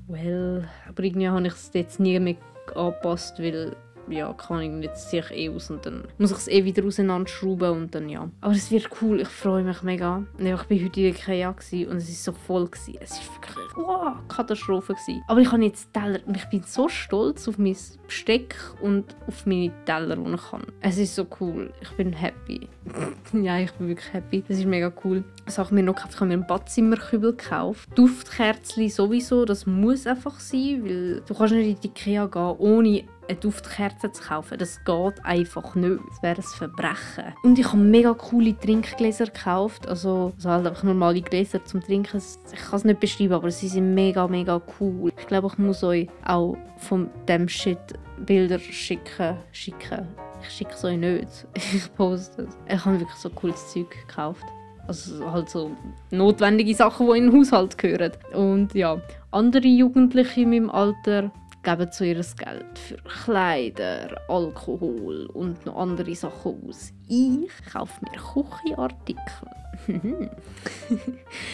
Well, 0.07 0.67
aber 0.87 1.03
irgendwie 1.03 1.27
habe 1.27 1.47
ich 1.47 1.53
es 1.53 1.71
jetzt 1.73 1.99
nie 1.99 2.19
mehr 2.19 2.35
angepasst, 2.75 3.39
weil 3.39 3.75
ja, 4.09 4.33
kann 4.33 4.61
ich 4.61 4.83
jetzt 4.83 5.09
ziehe 5.09 5.23
ich 5.23 5.31
eh 5.31 5.49
aus 5.49 5.69
und 5.69 5.85
dann 5.85 6.05
muss 6.17 6.31
ich 6.31 6.37
es 6.37 6.47
eh 6.47 6.63
wieder 6.65 6.85
auseinanderschrauben 6.85 7.71
und 7.71 7.95
dann 7.95 8.09
ja. 8.09 8.29
Aber 8.41 8.53
es 8.53 8.71
wird 8.71 8.89
cool, 9.01 9.21
ich 9.21 9.27
freue 9.27 9.63
mich 9.63 9.81
mega. 9.83 10.23
ich 10.37 10.45
war 10.45 10.59
heute 10.69 11.01
in 11.01 11.07
Ikea 11.07 11.49
und 11.49 11.59
es 11.59 11.71
war 11.71 11.99
so 11.99 12.31
voll. 12.31 12.63
Gewesen. 12.63 12.97
Es 13.01 13.11
war 13.11 13.35
wirklich 13.35 13.75
wow, 13.75 14.15
Katastrophe. 14.27 14.93
Gewesen. 14.93 15.21
Aber 15.27 15.41
ich 15.41 15.51
habe 15.51 15.63
jetzt 15.63 15.93
Teller 15.93 16.19
und 16.25 16.35
ich 16.35 16.45
bin 16.45 16.63
so 16.63 16.87
stolz 16.87 17.47
auf 17.47 17.57
mein 17.57 17.75
Besteck 18.07 18.55
und 18.81 19.15
auf 19.27 19.45
meine 19.45 19.71
Teller, 19.85 20.15
die 20.15 20.33
ich 20.33 20.51
habe. 20.51 20.67
Es 20.81 20.97
ist 20.97 21.15
so 21.15 21.25
cool, 21.39 21.71
ich 21.81 21.89
bin 21.91 22.13
happy. 22.13 22.67
ja, 23.33 23.59
ich 23.59 23.71
bin 23.73 23.87
wirklich 23.87 24.13
happy. 24.13 24.43
Das 24.47 24.57
ist 24.57 24.65
mega 24.65 24.91
cool. 25.03 25.23
Das 25.45 25.57
habe 25.57 25.67
ich 25.67 25.71
mir 25.73 25.83
noch 25.83 25.95
gekauft. 25.95 26.13
Ich 26.13 26.19
habe 26.19 26.27
mir 26.27 26.33
einen 26.35 26.47
Badzimmerkübel 26.47 27.31
gekauft. 27.35 27.89
Duftkerzen 27.95 28.89
sowieso, 28.89 29.45
das 29.45 29.65
muss 29.65 30.07
einfach 30.07 30.39
sein, 30.39 30.83
weil 30.83 31.21
du 31.21 31.33
kannst 31.33 31.53
nicht 31.53 31.67
in 31.67 31.79
die 31.81 31.87
Ikea 31.87 32.25
gehen, 32.27 32.55
ohne 32.59 33.03
eine 33.27 33.37
Duftkerze 33.37 34.11
zu 34.11 34.23
kaufen. 34.23 34.57
Das 34.57 34.83
geht 34.83 35.25
einfach 35.25 35.75
nicht. 35.75 35.99
Das 36.09 36.23
wäre 36.23 36.35
ein 36.37 36.43
Verbrechen. 36.43 37.33
Und 37.43 37.59
ich 37.59 37.67
habe 37.67 37.77
mega 37.77 38.13
coole 38.13 38.57
Trinkgläser 38.57 39.25
gekauft. 39.25 39.87
Also, 39.87 40.33
also 40.35 40.49
halt 40.49 40.67
einfach 40.67 40.83
normale 40.83 41.21
Gläser 41.21 41.63
zum 41.65 41.81
Trinken. 41.81 42.21
Ich 42.51 42.59
kann 42.59 42.75
es 42.75 42.83
nicht 42.85 42.99
beschreiben, 42.99 43.33
aber 43.33 43.51
sie 43.51 43.67
sind 43.67 43.93
mega, 43.93 44.27
mega 44.27 44.61
cool. 44.79 45.11
Ich 45.17 45.27
glaube, 45.27 45.47
ich 45.47 45.57
muss 45.57 45.83
euch 45.83 46.09
auch 46.25 46.57
von 46.77 47.09
dem 47.27 47.47
Shit 47.47 47.79
Bilder 48.25 48.59
schicken. 48.59 49.37
schicken. 49.51 50.07
Ich 50.41 50.49
schicke 50.49 50.73
es 50.73 50.83
euch 50.83 50.97
nicht. 50.97 51.47
Ich 51.55 51.93
poste 51.95 52.43
es. 52.43 52.57
Ich 52.67 52.85
habe 52.85 52.99
wirklich 52.99 53.17
so 53.17 53.29
cooles 53.29 53.71
Zeug 53.71 53.89
gekauft. 53.89 54.43
Also 54.85 55.31
halt 55.31 55.49
so 55.49 55.71
notwendige 56.11 56.75
Sachen, 56.75 57.07
die 57.07 57.17
in 57.17 57.31
den 57.31 57.39
Haushalt 57.39 57.77
gehören. 57.77 58.11
Und 58.33 58.73
ja, 58.73 58.97
andere 59.31 59.67
Jugendliche 59.67 60.41
in 60.41 60.49
meinem 60.49 60.69
Alter 60.69 61.31
geben 61.63 61.89
so 61.91 62.03
ihr 62.03 62.15
Geld 62.15 62.77
für 62.77 62.97
Kleider, 62.97 64.21
Alkohol 64.27 65.27
und 65.33 65.65
noch 65.65 65.77
andere 65.77 66.13
Sachen 66.13 66.61
aus. 66.67 66.93
Ich 67.07 67.49
kaufe 67.71 67.99
mir 68.03 68.19
Küchenartikel. 68.19 69.49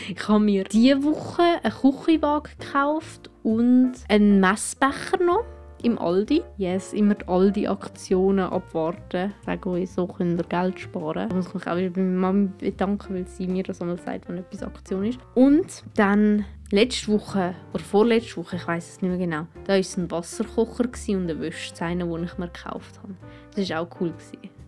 ich 0.09 0.27
habe 0.27 0.39
mir 0.39 0.63
diese 0.65 1.03
Woche 1.03 1.43
einen 1.63 1.73
Küchenwagen 1.73 2.51
gekauft 2.59 3.29
und 3.43 3.93
einen 4.07 4.39
Messbecher 4.39 5.23
noch 5.23 5.45
im 5.83 5.97
Aldi. 5.97 6.43
Yes, 6.57 6.93
immer 6.93 7.15
die 7.15 7.27
Aldi-Aktionen 7.27 8.45
abwarten. 8.45 9.33
Sagen 9.45 9.69
euch, 9.69 9.91
so 9.91 10.07
könnt 10.07 10.39
ihr 10.39 10.47
Geld 10.47 10.79
sparen. 10.79 11.29
Ich 11.29 11.35
muss 11.35 11.53
mich 11.53 11.67
auch 11.67 11.77
wieder 11.77 11.89
bei 11.89 12.01
meiner 12.01 12.19
Mama 12.19 12.49
bedanken, 12.57 13.15
weil 13.15 13.27
sie 13.27 13.47
mir 13.47 13.63
das 13.63 13.81
einmal 13.81 13.97
sagt, 13.97 14.29
wenn 14.29 14.37
etwas 14.37 14.63
Aktion 14.63 15.05
ist. 15.05 15.19
Und 15.35 15.83
dann 15.95 16.45
letzte 16.71 17.11
Woche 17.11 17.55
oder 17.73 17.83
vorletzte 17.83 18.37
Woche, 18.37 18.57
ich 18.57 18.67
weiß 18.67 18.89
es 18.89 19.01
nicht 19.01 19.09
mehr 19.09 19.19
genau, 19.19 19.47
da 19.65 19.73
war 19.73 19.97
ein 19.97 20.11
Wasserkocher 20.11 20.85
und 20.85 21.29
eine 21.29 21.39
Wäschzeine, 21.39 22.05
die 22.05 22.25
ich 22.25 22.37
mir 22.37 22.47
gekauft 22.47 22.99
habe. 23.01 23.15
Das 23.55 23.69
war 23.69 23.81
auch 23.81 24.01
cool. 24.01 24.13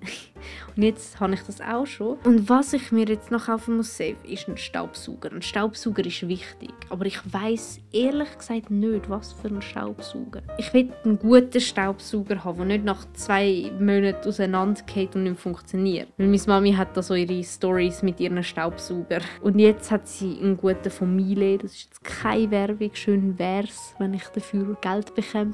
Und 0.76 0.84
jetzt 0.84 1.20
habe 1.20 1.34
ich 1.34 1.42
das 1.42 1.60
auch 1.62 1.86
schon. 1.86 2.18
Und 2.24 2.50
was 2.50 2.74
ich 2.74 2.92
mir 2.92 3.06
jetzt 3.06 3.32
noch 3.32 3.46
kaufen 3.46 3.78
muss, 3.78 4.00
ist 4.00 4.48
ein 4.48 4.58
Staubsauger. 4.58 5.32
Ein 5.32 5.42
Staubsauger 5.42 6.06
ist 6.06 6.28
wichtig, 6.28 6.72
aber 6.90 7.06
ich 7.06 7.20
weiß 7.32 7.82
ehrlich 7.92 8.38
gesagt 8.38 8.72
nicht, 8.72 9.10
was 9.10 9.34
für 9.34 9.50
ein 9.50 9.62
Staubsauger. 9.62 10.42
Ich 10.58 10.74
will 10.74 10.92
einen 11.04 11.20
guten 11.20 11.60
Staubsauger 11.60 12.44
haben, 12.44 12.58
der 12.58 12.66
nicht 12.68 12.86
nach 12.86 13.06
zwei 13.14 13.72
Monaten 13.80 14.28
auseinandergeht 14.28 15.16
und 15.16 15.24
nicht 15.24 15.40
funktioniert. 15.40 16.08
Weil 16.18 16.28
meine 16.28 16.42
Mami 16.48 16.74
hat 16.74 16.96
da 16.96 17.04
so 17.04 17.16
ihre 17.16 17.44
Stories 17.44 18.02
mit 18.02 18.20
ihren 18.20 18.44
Staubsauger. 18.44 19.20
Und 19.42 19.60
jetzt 19.60 19.92
hat 19.92 20.08
sie 20.08 20.40
einen 20.40 20.58
guten 20.58 20.90
von 20.90 21.16
Miele. 21.16 21.58
Das 21.58 21.72
ist 21.74 21.84
jetzt 21.86 22.04
keine 22.04 22.50
Werbung. 22.52 22.92
Schön 22.94 23.38
wär's, 23.38 23.96
wenn 24.00 24.14
ich 24.14 24.24
dafür 24.24 24.78
Geld 24.82 25.14
bekäme. 25.14 25.52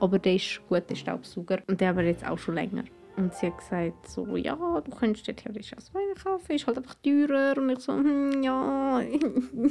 Aber 0.00 0.18
der 0.18 0.34
ist 0.34 0.60
ein 0.60 0.68
guter 0.68 0.96
Staubsauger. 0.96 1.60
Und 1.66 1.80
den 1.80 1.88
haben 1.88 1.98
wir 1.98 2.04
jetzt 2.04 2.26
auch 2.26 2.38
schon 2.38 2.56
länger. 2.56 2.84
Und 3.16 3.34
sie 3.34 3.46
hat 3.46 3.58
gesagt, 3.58 4.08
so, 4.08 4.36
ja, 4.36 4.54
du 4.54 4.90
könntest 4.90 5.26
dir 5.26 5.34
theoretisch 5.34 5.72
auch 5.72 5.98
einen 5.98 6.14
kaufen, 6.14 6.52
ist 6.52 6.66
halt 6.66 6.76
einfach 6.76 6.96
teurer. 6.96 7.56
Und 7.56 7.70
ich 7.70 7.78
so, 7.78 7.92
hm, 7.94 8.42
ja, 8.42 9.00
ich 9.00 9.24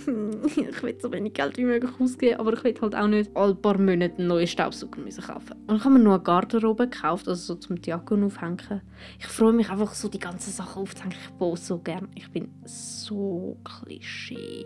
will 0.07 0.97
so 0.99 1.11
wenig 1.11 1.33
Geld 1.33 1.57
wie 1.57 1.65
möglich 1.65 1.91
ausgeben, 1.99 2.39
aber 2.39 2.53
ich 2.53 2.63
will 2.63 2.75
halt 2.81 2.95
auch 2.95 3.07
nicht 3.07 3.29
alle 3.35 3.53
paar 3.53 3.77
Monate 3.77 4.17
einen 4.17 4.27
neuen 4.27 4.47
Staubsauger 4.47 4.99
müssen 4.99 5.23
kaufen. 5.23 5.55
Und 5.67 5.75
ich 5.75 5.83
habe 5.83 5.93
mir 5.93 5.99
noch 5.99 6.13
eine 6.15 6.23
Garderobe 6.23 6.89
gekauft, 6.89 7.27
also 7.27 7.53
so 7.53 7.59
zum 7.59 7.79
Diakon 7.79 8.23
aufhängen. 8.23 8.81
Ich 9.19 9.27
freue 9.27 9.53
mich 9.53 9.69
einfach 9.69 9.93
so, 9.93 10.09
die 10.09 10.19
ganzen 10.19 10.51
Sachen 10.51 10.81
aufzuhängen. 10.81 11.15
Ich 11.23 11.29
baue 11.37 11.57
so 11.57 11.77
gern. 11.77 12.07
Ich 12.15 12.31
bin 12.31 12.51
so 12.65 13.57
klischeehaft. 13.63 14.65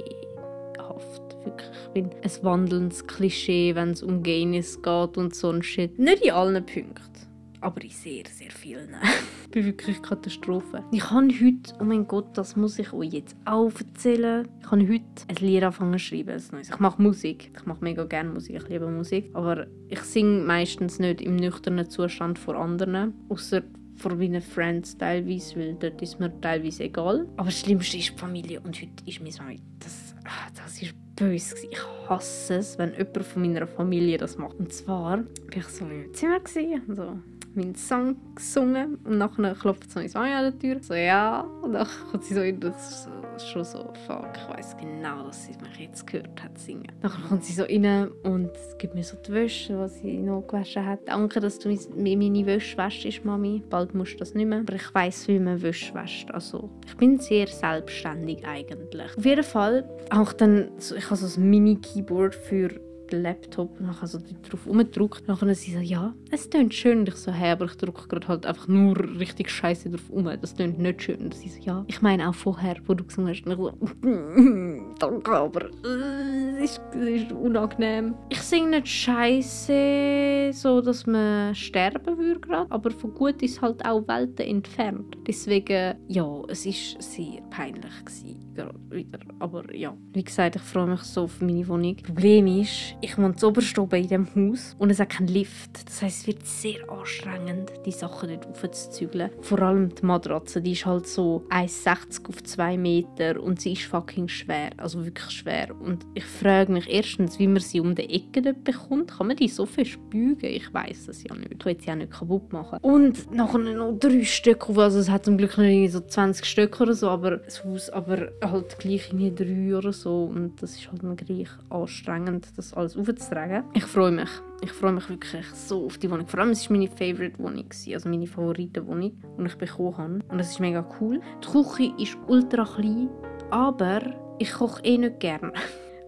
Wirklich. 1.43 1.69
Ich 1.87 1.93
bin 1.93 2.09
ein 2.11 2.43
wandelndes 2.43 3.05
Klischee, 3.07 3.75
wenn 3.75 3.91
es 3.91 4.03
um 4.03 4.23
Gayness 4.23 4.81
geht 4.81 5.17
und 5.17 5.35
so 5.35 5.49
ein 5.49 5.63
Shit. 5.63 5.99
Nicht 5.99 6.23
in 6.23 6.31
allen 6.31 6.65
Punkten 6.65 7.28
aber 7.61 7.83
in 7.83 7.89
sehr, 7.89 8.23
sehr 8.25 8.51
vielen. 8.51 8.89
ich 9.45 9.51
bin 9.51 9.65
wirklich 9.65 10.01
Katastrophe. 10.01 10.83
Ich 10.91 11.09
habe 11.09 11.27
heute, 11.27 11.73
oh 11.79 11.83
mein 11.83 12.07
Gott, 12.07 12.37
das 12.37 12.55
muss 12.55 12.79
ich 12.79 12.93
euch 12.93 13.13
jetzt 13.13 13.35
auch 13.45 13.71
erzählen. 13.77 14.47
Ich 14.61 14.71
habe 14.71 14.81
heute 14.87 15.03
ein 15.27 15.35
Lied 15.35 15.63
angefangen 15.63 15.93
zu 15.93 15.99
schreiben. 15.99 16.41
Ich 16.61 16.79
mache 16.79 17.01
Musik. 17.01 17.51
Ich 17.55 17.65
mache 17.65 17.83
mega 17.83 18.03
gerne 18.03 18.29
Musik. 18.29 18.57
Ich 18.57 18.69
liebe 18.69 18.87
Musik. 18.87 19.29
Aber 19.33 19.67
ich 19.87 20.01
singe 20.01 20.43
meistens 20.43 20.99
nicht 20.99 21.21
im 21.21 21.35
nüchternen 21.35 21.89
Zustand 21.89 22.39
vor 22.39 22.55
anderen. 22.55 23.13
Außer 23.29 23.63
vor 23.95 24.15
meinen 24.15 24.41
Friends 24.41 24.97
teilweise, 24.97 25.57
weil 25.57 25.73
dort 25.73 26.01
ist 26.01 26.19
mir 26.19 26.31
teilweise 26.41 26.85
egal. 26.85 27.27
Aber 27.35 27.47
das 27.47 27.59
Schlimmste 27.59 27.97
ist 27.97 28.11
die 28.11 28.17
Familie 28.17 28.61
und 28.61 28.75
heute 28.81 29.03
ist 29.05 29.19
meine 29.19 29.35
Mami. 29.37 29.59
Das, 29.79 30.15
ah, 30.23 30.49
das 30.55 30.81
ist 30.81 30.93
böse. 31.15 31.55
Ich 31.69 31.79
hasse 32.07 32.55
es, 32.55 32.77
wenn 32.77 32.93
jemand 32.93 33.23
von 33.25 33.41
meiner 33.41 33.67
Familie 33.67 34.17
das 34.17 34.37
macht. 34.37 34.57
Und 34.57 34.71
zwar 34.71 35.17
war 35.17 35.25
ich 35.53 35.65
so 35.65 35.85
im 35.85 36.13
Zimmer 36.13 36.39
und 36.87 36.95
so 36.95 37.19
meinen 37.59 37.75
Song 37.75 38.15
gesungen 38.35 38.95
und 39.03 39.17
nachher 39.17 39.55
klopft 39.55 39.91
so 39.91 39.99
an 39.99 40.07
der 40.11 40.57
Tür. 40.57 40.77
So, 40.81 40.93
ja. 40.93 41.41
Und 41.61 41.73
dann 41.73 41.87
kommt 42.11 42.23
sie 42.23 42.33
so 42.33 42.41
in 42.41 42.59
das 42.59 43.07
schon 43.43 43.63
so, 43.63 43.93
fuck, 44.05 44.27
ich 44.35 44.57
weiß 44.57 44.77
genau, 44.77 45.23
dass 45.23 45.45
sie 45.45 45.53
mich 45.61 45.79
jetzt 45.79 46.05
gehört 46.05 46.43
hat 46.43 46.57
singen. 46.57 46.91
Dann 47.01 47.11
kommt 47.11 47.43
sie 47.43 47.53
so 47.53 47.63
rein 47.63 48.11
und 48.23 48.51
gibt 48.77 48.95
mir 48.95 49.03
so 49.03 49.17
die 49.17 49.31
Wäsche, 49.31 49.73
die 49.73 49.99
sie 49.99 50.17
noch 50.17 50.41
gewaschen 50.41 50.85
hat. 50.85 50.99
Danke, 51.05 51.39
dass 51.39 51.59
du 51.59 51.69
mir 51.69 52.17
meine 52.17 52.45
Wäsche 52.45 52.77
wäschst, 52.77 53.23
Mami. 53.23 53.63
Bald 53.69 53.93
musst 53.93 54.13
du 54.13 54.17
das 54.17 54.33
nicht 54.33 54.47
mehr. 54.47 54.59
Aber 54.59 54.75
ich 54.75 54.93
weiß, 54.93 55.27
wie 55.27 55.39
man 55.39 55.61
Wäsche 55.61 55.93
wäscht. 55.93 56.31
Also, 56.31 56.69
ich 56.85 56.97
bin 56.97 57.19
sehr 57.19 57.47
selbstständig 57.47 58.45
eigentlich. 58.45 59.17
Auf 59.17 59.25
jeden 59.25 59.43
Fall 59.43 59.87
habe 60.11 60.23
ich 60.23 60.33
dann, 60.33 60.71
ich 60.77 61.05
habe 61.05 61.15
so 61.15 61.39
ein 61.39 61.49
Mini-Keyboard 61.49 62.35
für 62.35 62.88
Laptop 63.11 63.79
und 63.79 63.87
habe 63.87 64.07
so 64.07 64.19
drauf 64.19 64.65
rumgedrückt. 64.65 65.23
Dann 65.27 65.55
sie 65.55 65.73
so, 65.73 65.79
ja, 65.79 66.13
es 66.31 66.49
klingt 66.49 66.73
schön. 66.73 66.99
Und 66.99 67.09
ich 67.09 67.15
so, 67.15 67.31
hey, 67.31 67.51
aber 67.51 67.65
ich 67.65 67.75
drücke 67.75 68.07
gerade 68.07 68.27
halt 68.27 68.45
einfach 68.45 68.67
nur 68.67 68.97
richtig 69.19 69.49
scheiße 69.49 69.89
drauf 69.89 70.09
rum. 70.09 70.29
Das 70.41 70.55
klingt 70.55 70.79
nicht 70.79 71.03
schön. 71.03 71.19
Und 71.19 71.33
sie 71.33 71.49
so, 71.49 71.59
ja, 71.61 71.83
ich 71.87 72.01
meine 72.01 72.29
auch 72.29 72.35
vorher, 72.35 72.77
wo 72.85 72.93
du 72.93 73.03
gesungen 73.03 73.29
hast. 73.29 73.45
Und 73.45 73.51
ich 73.51 73.57
so, 73.57 73.73
danke, 74.99 75.31
aber 75.31 75.65
äh, 75.65 76.63
es 76.63 76.71
ist, 76.71 76.81
ist, 76.95 77.31
unangenehm. 77.31 78.15
Ich 78.29 78.41
singe 78.41 78.69
nicht 78.71 78.87
scheiße, 78.87 80.51
so 80.53 80.81
dass 80.81 81.05
man 81.05 81.55
sterben 81.55 82.17
würde 82.17 82.39
gerade. 82.39 82.71
Aber 82.71 82.91
von 82.91 83.13
gut 83.13 83.41
ist 83.41 83.61
halt 83.61 83.83
auch 83.85 84.07
Welten 84.07 84.45
entfernt. 84.45 85.17
Deswegen, 85.27 85.95
ja, 86.07 86.41
es 86.47 86.65
war 86.65 87.01
sehr 87.01 87.41
peinlich 87.49 88.05
gewesen 88.05 88.49
wieder. 88.91 89.19
Aber 89.39 89.73
ja, 89.73 89.95
wie 90.13 90.23
gesagt, 90.23 90.55
ich 90.55 90.61
freue 90.61 90.87
mich 90.87 91.01
so 91.01 91.23
auf 91.23 91.41
meine 91.41 91.67
Wohnung. 91.67 91.95
Das 91.95 92.03
Problem 92.03 92.47
ist, 92.47 92.95
ich 93.01 93.17
wohne 93.17 93.35
zu 93.35 93.47
oben 93.47 93.63
in 93.95 94.01
diesem 94.03 94.27
Haus 94.35 94.75
und 94.77 94.89
es 94.89 94.99
hat 94.99 95.09
keinen 95.09 95.27
Lift. 95.27 95.87
Das 95.87 96.01
heisst, 96.01 96.21
es 96.21 96.27
wird 96.27 96.45
sehr 96.45 96.89
anstrengend, 96.89 97.71
die 97.85 97.91
Sachen 97.91 98.29
dort 98.29 98.47
aufzuzügeln. 98.47 99.31
Vor 99.41 99.61
allem 99.61 99.93
die 99.93 100.05
Matratze, 100.05 100.61
die 100.61 100.73
ist 100.73 100.85
halt 100.85 101.07
so 101.07 101.43
1,60 101.49 102.29
auf 102.29 102.43
2 102.43 102.77
Meter 102.77 103.41
und 103.41 103.61
sie 103.61 103.73
ist 103.73 103.83
fucking 103.83 104.27
schwer. 104.27 104.71
Also 104.77 104.88
wirklich 104.97 105.31
schwer. 105.31 105.69
Und 105.79 106.05
ich 106.13 106.25
frage 106.25 106.71
mich 106.71 106.89
erstens, 106.89 107.39
wie 107.39 107.47
man 107.47 107.59
sie 107.59 107.79
um 107.79 107.95
die 107.95 108.09
Ecke 108.09 108.41
dort 108.41 108.63
bekommt. 108.63 109.11
Kann 109.11 109.27
man 109.27 109.35
die 109.35 109.47
so 109.47 109.65
fest 109.65 109.97
bügen? 110.09 110.45
Ich 110.45 110.73
weiß 110.73 111.07
es 111.09 111.23
ja 111.23 111.35
nicht. 111.35 111.53
Ich 111.57 111.65
will 111.65 111.77
sie 111.79 111.91
auch 111.91 111.95
nicht 111.95 112.11
kaputt 112.11 112.51
machen. 112.51 112.79
Und 112.81 113.31
nachher 113.33 113.59
noch 113.59 113.97
drei 113.99 114.23
Stück. 114.23 114.69
Also 114.69 114.99
es 114.99 115.09
hat 115.09 115.25
zum 115.25 115.37
Glück 115.37 115.57
nicht 115.57 115.91
so 115.91 115.99
20 115.99 116.45
Stück 116.45 116.79
oder 116.81 116.93
so, 116.93 117.09
aber 117.09 117.37
das 117.37 117.63
Haus 117.63 117.89
aber 117.89 118.29
halt 118.43 118.79
gleich 118.79 119.07
irgendwie 119.11 119.33
drei 119.33 119.77
oder 119.77 119.93
so 119.93 120.25
und 120.25 120.61
das 120.61 120.75
ist 120.75 120.91
halt 120.91 121.03
dann 121.03 121.15
gleich 121.15 121.49
anstrengend, 121.69 122.47
das 122.55 122.73
alles 122.73 122.97
aufzutragen. 122.97 123.63
Ich 123.73 123.83
freue 123.83 124.11
mich. 124.11 124.29
Ich 124.61 124.71
freue 124.71 124.91
mich 124.91 125.09
wirklich 125.09 125.45
so 125.53 125.85
auf 125.85 125.97
die 125.97 126.11
Wohnung. 126.11 126.27
Vor 126.27 126.41
allem, 126.41 126.49
es 126.49 126.69
war 126.69 126.77
meine 126.77 126.89
Favorite-Wohnung, 126.89 127.65
also 127.93 128.09
meine 128.09 128.27
Favoriten-Wohnung, 128.27 129.11
die 129.37 129.45
ich 129.45 129.55
bekommen 129.55 129.97
habe. 129.97 130.19
Und 130.27 130.37
das 130.37 130.51
ist 130.51 130.59
mega 130.59 130.85
cool. 130.99 131.21
Die 131.43 131.47
Küche 131.47 131.93
ist 131.97 132.17
ultra 132.27 132.65
klein, 132.65 133.09
aber 133.51 134.01
ich 134.39 134.53
koche 134.53 134.83
eh 134.83 134.97
nicht 134.97 135.19
gerne. 135.19 135.53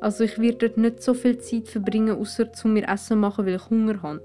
Also 0.02 0.24
ich 0.24 0.40
werde 0.40 0.58
dort 0.58 0.78
nicht 0.78 1.04
so 1.04 1.14
viel 1.14 1.38
Zeit 1.38 1.68
verbringen, 1.68 2.18
außer 2.18 2.52
zu 2.54 2.68
mir 2.68 2.88
Essen 2.88 3.20
machen, 3.20 3.46
weil 3.46 3.56
ich 3.56 3.70
Hunger 3.70 4.02
habe. 4.02 4.22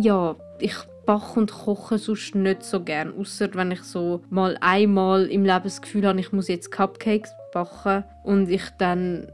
Ja, 0.00 0.36
ich 0.58 0.76
backe 1.04 1.40
und 1.40 1.52
koche 1.52 1.98
sonst 1.98 2.34
nicht 2.34 2.62
so 2.62 2.82
gern. 2.82 3.12
Außer 3.18 3.52
wenn 3.54 3.72
ich 3.72 3.82
so 3.82 4.22
mal 4.30 4.56
einmal 4.60 5.26
im 5.26 5.44
Leben 5.44 5.64
das 5.64 5.82
Gefühl 5.82 6.06
habe, 6.06 6.20
ich 6.20 6.32
muss 6.32 6.48
jetzt 6.48 6.70
Cupcakes 6.70 7.30
backen 7.52 8.04
und 8.24 8.48
ich 8.48 8.62
dann 8.78 9.30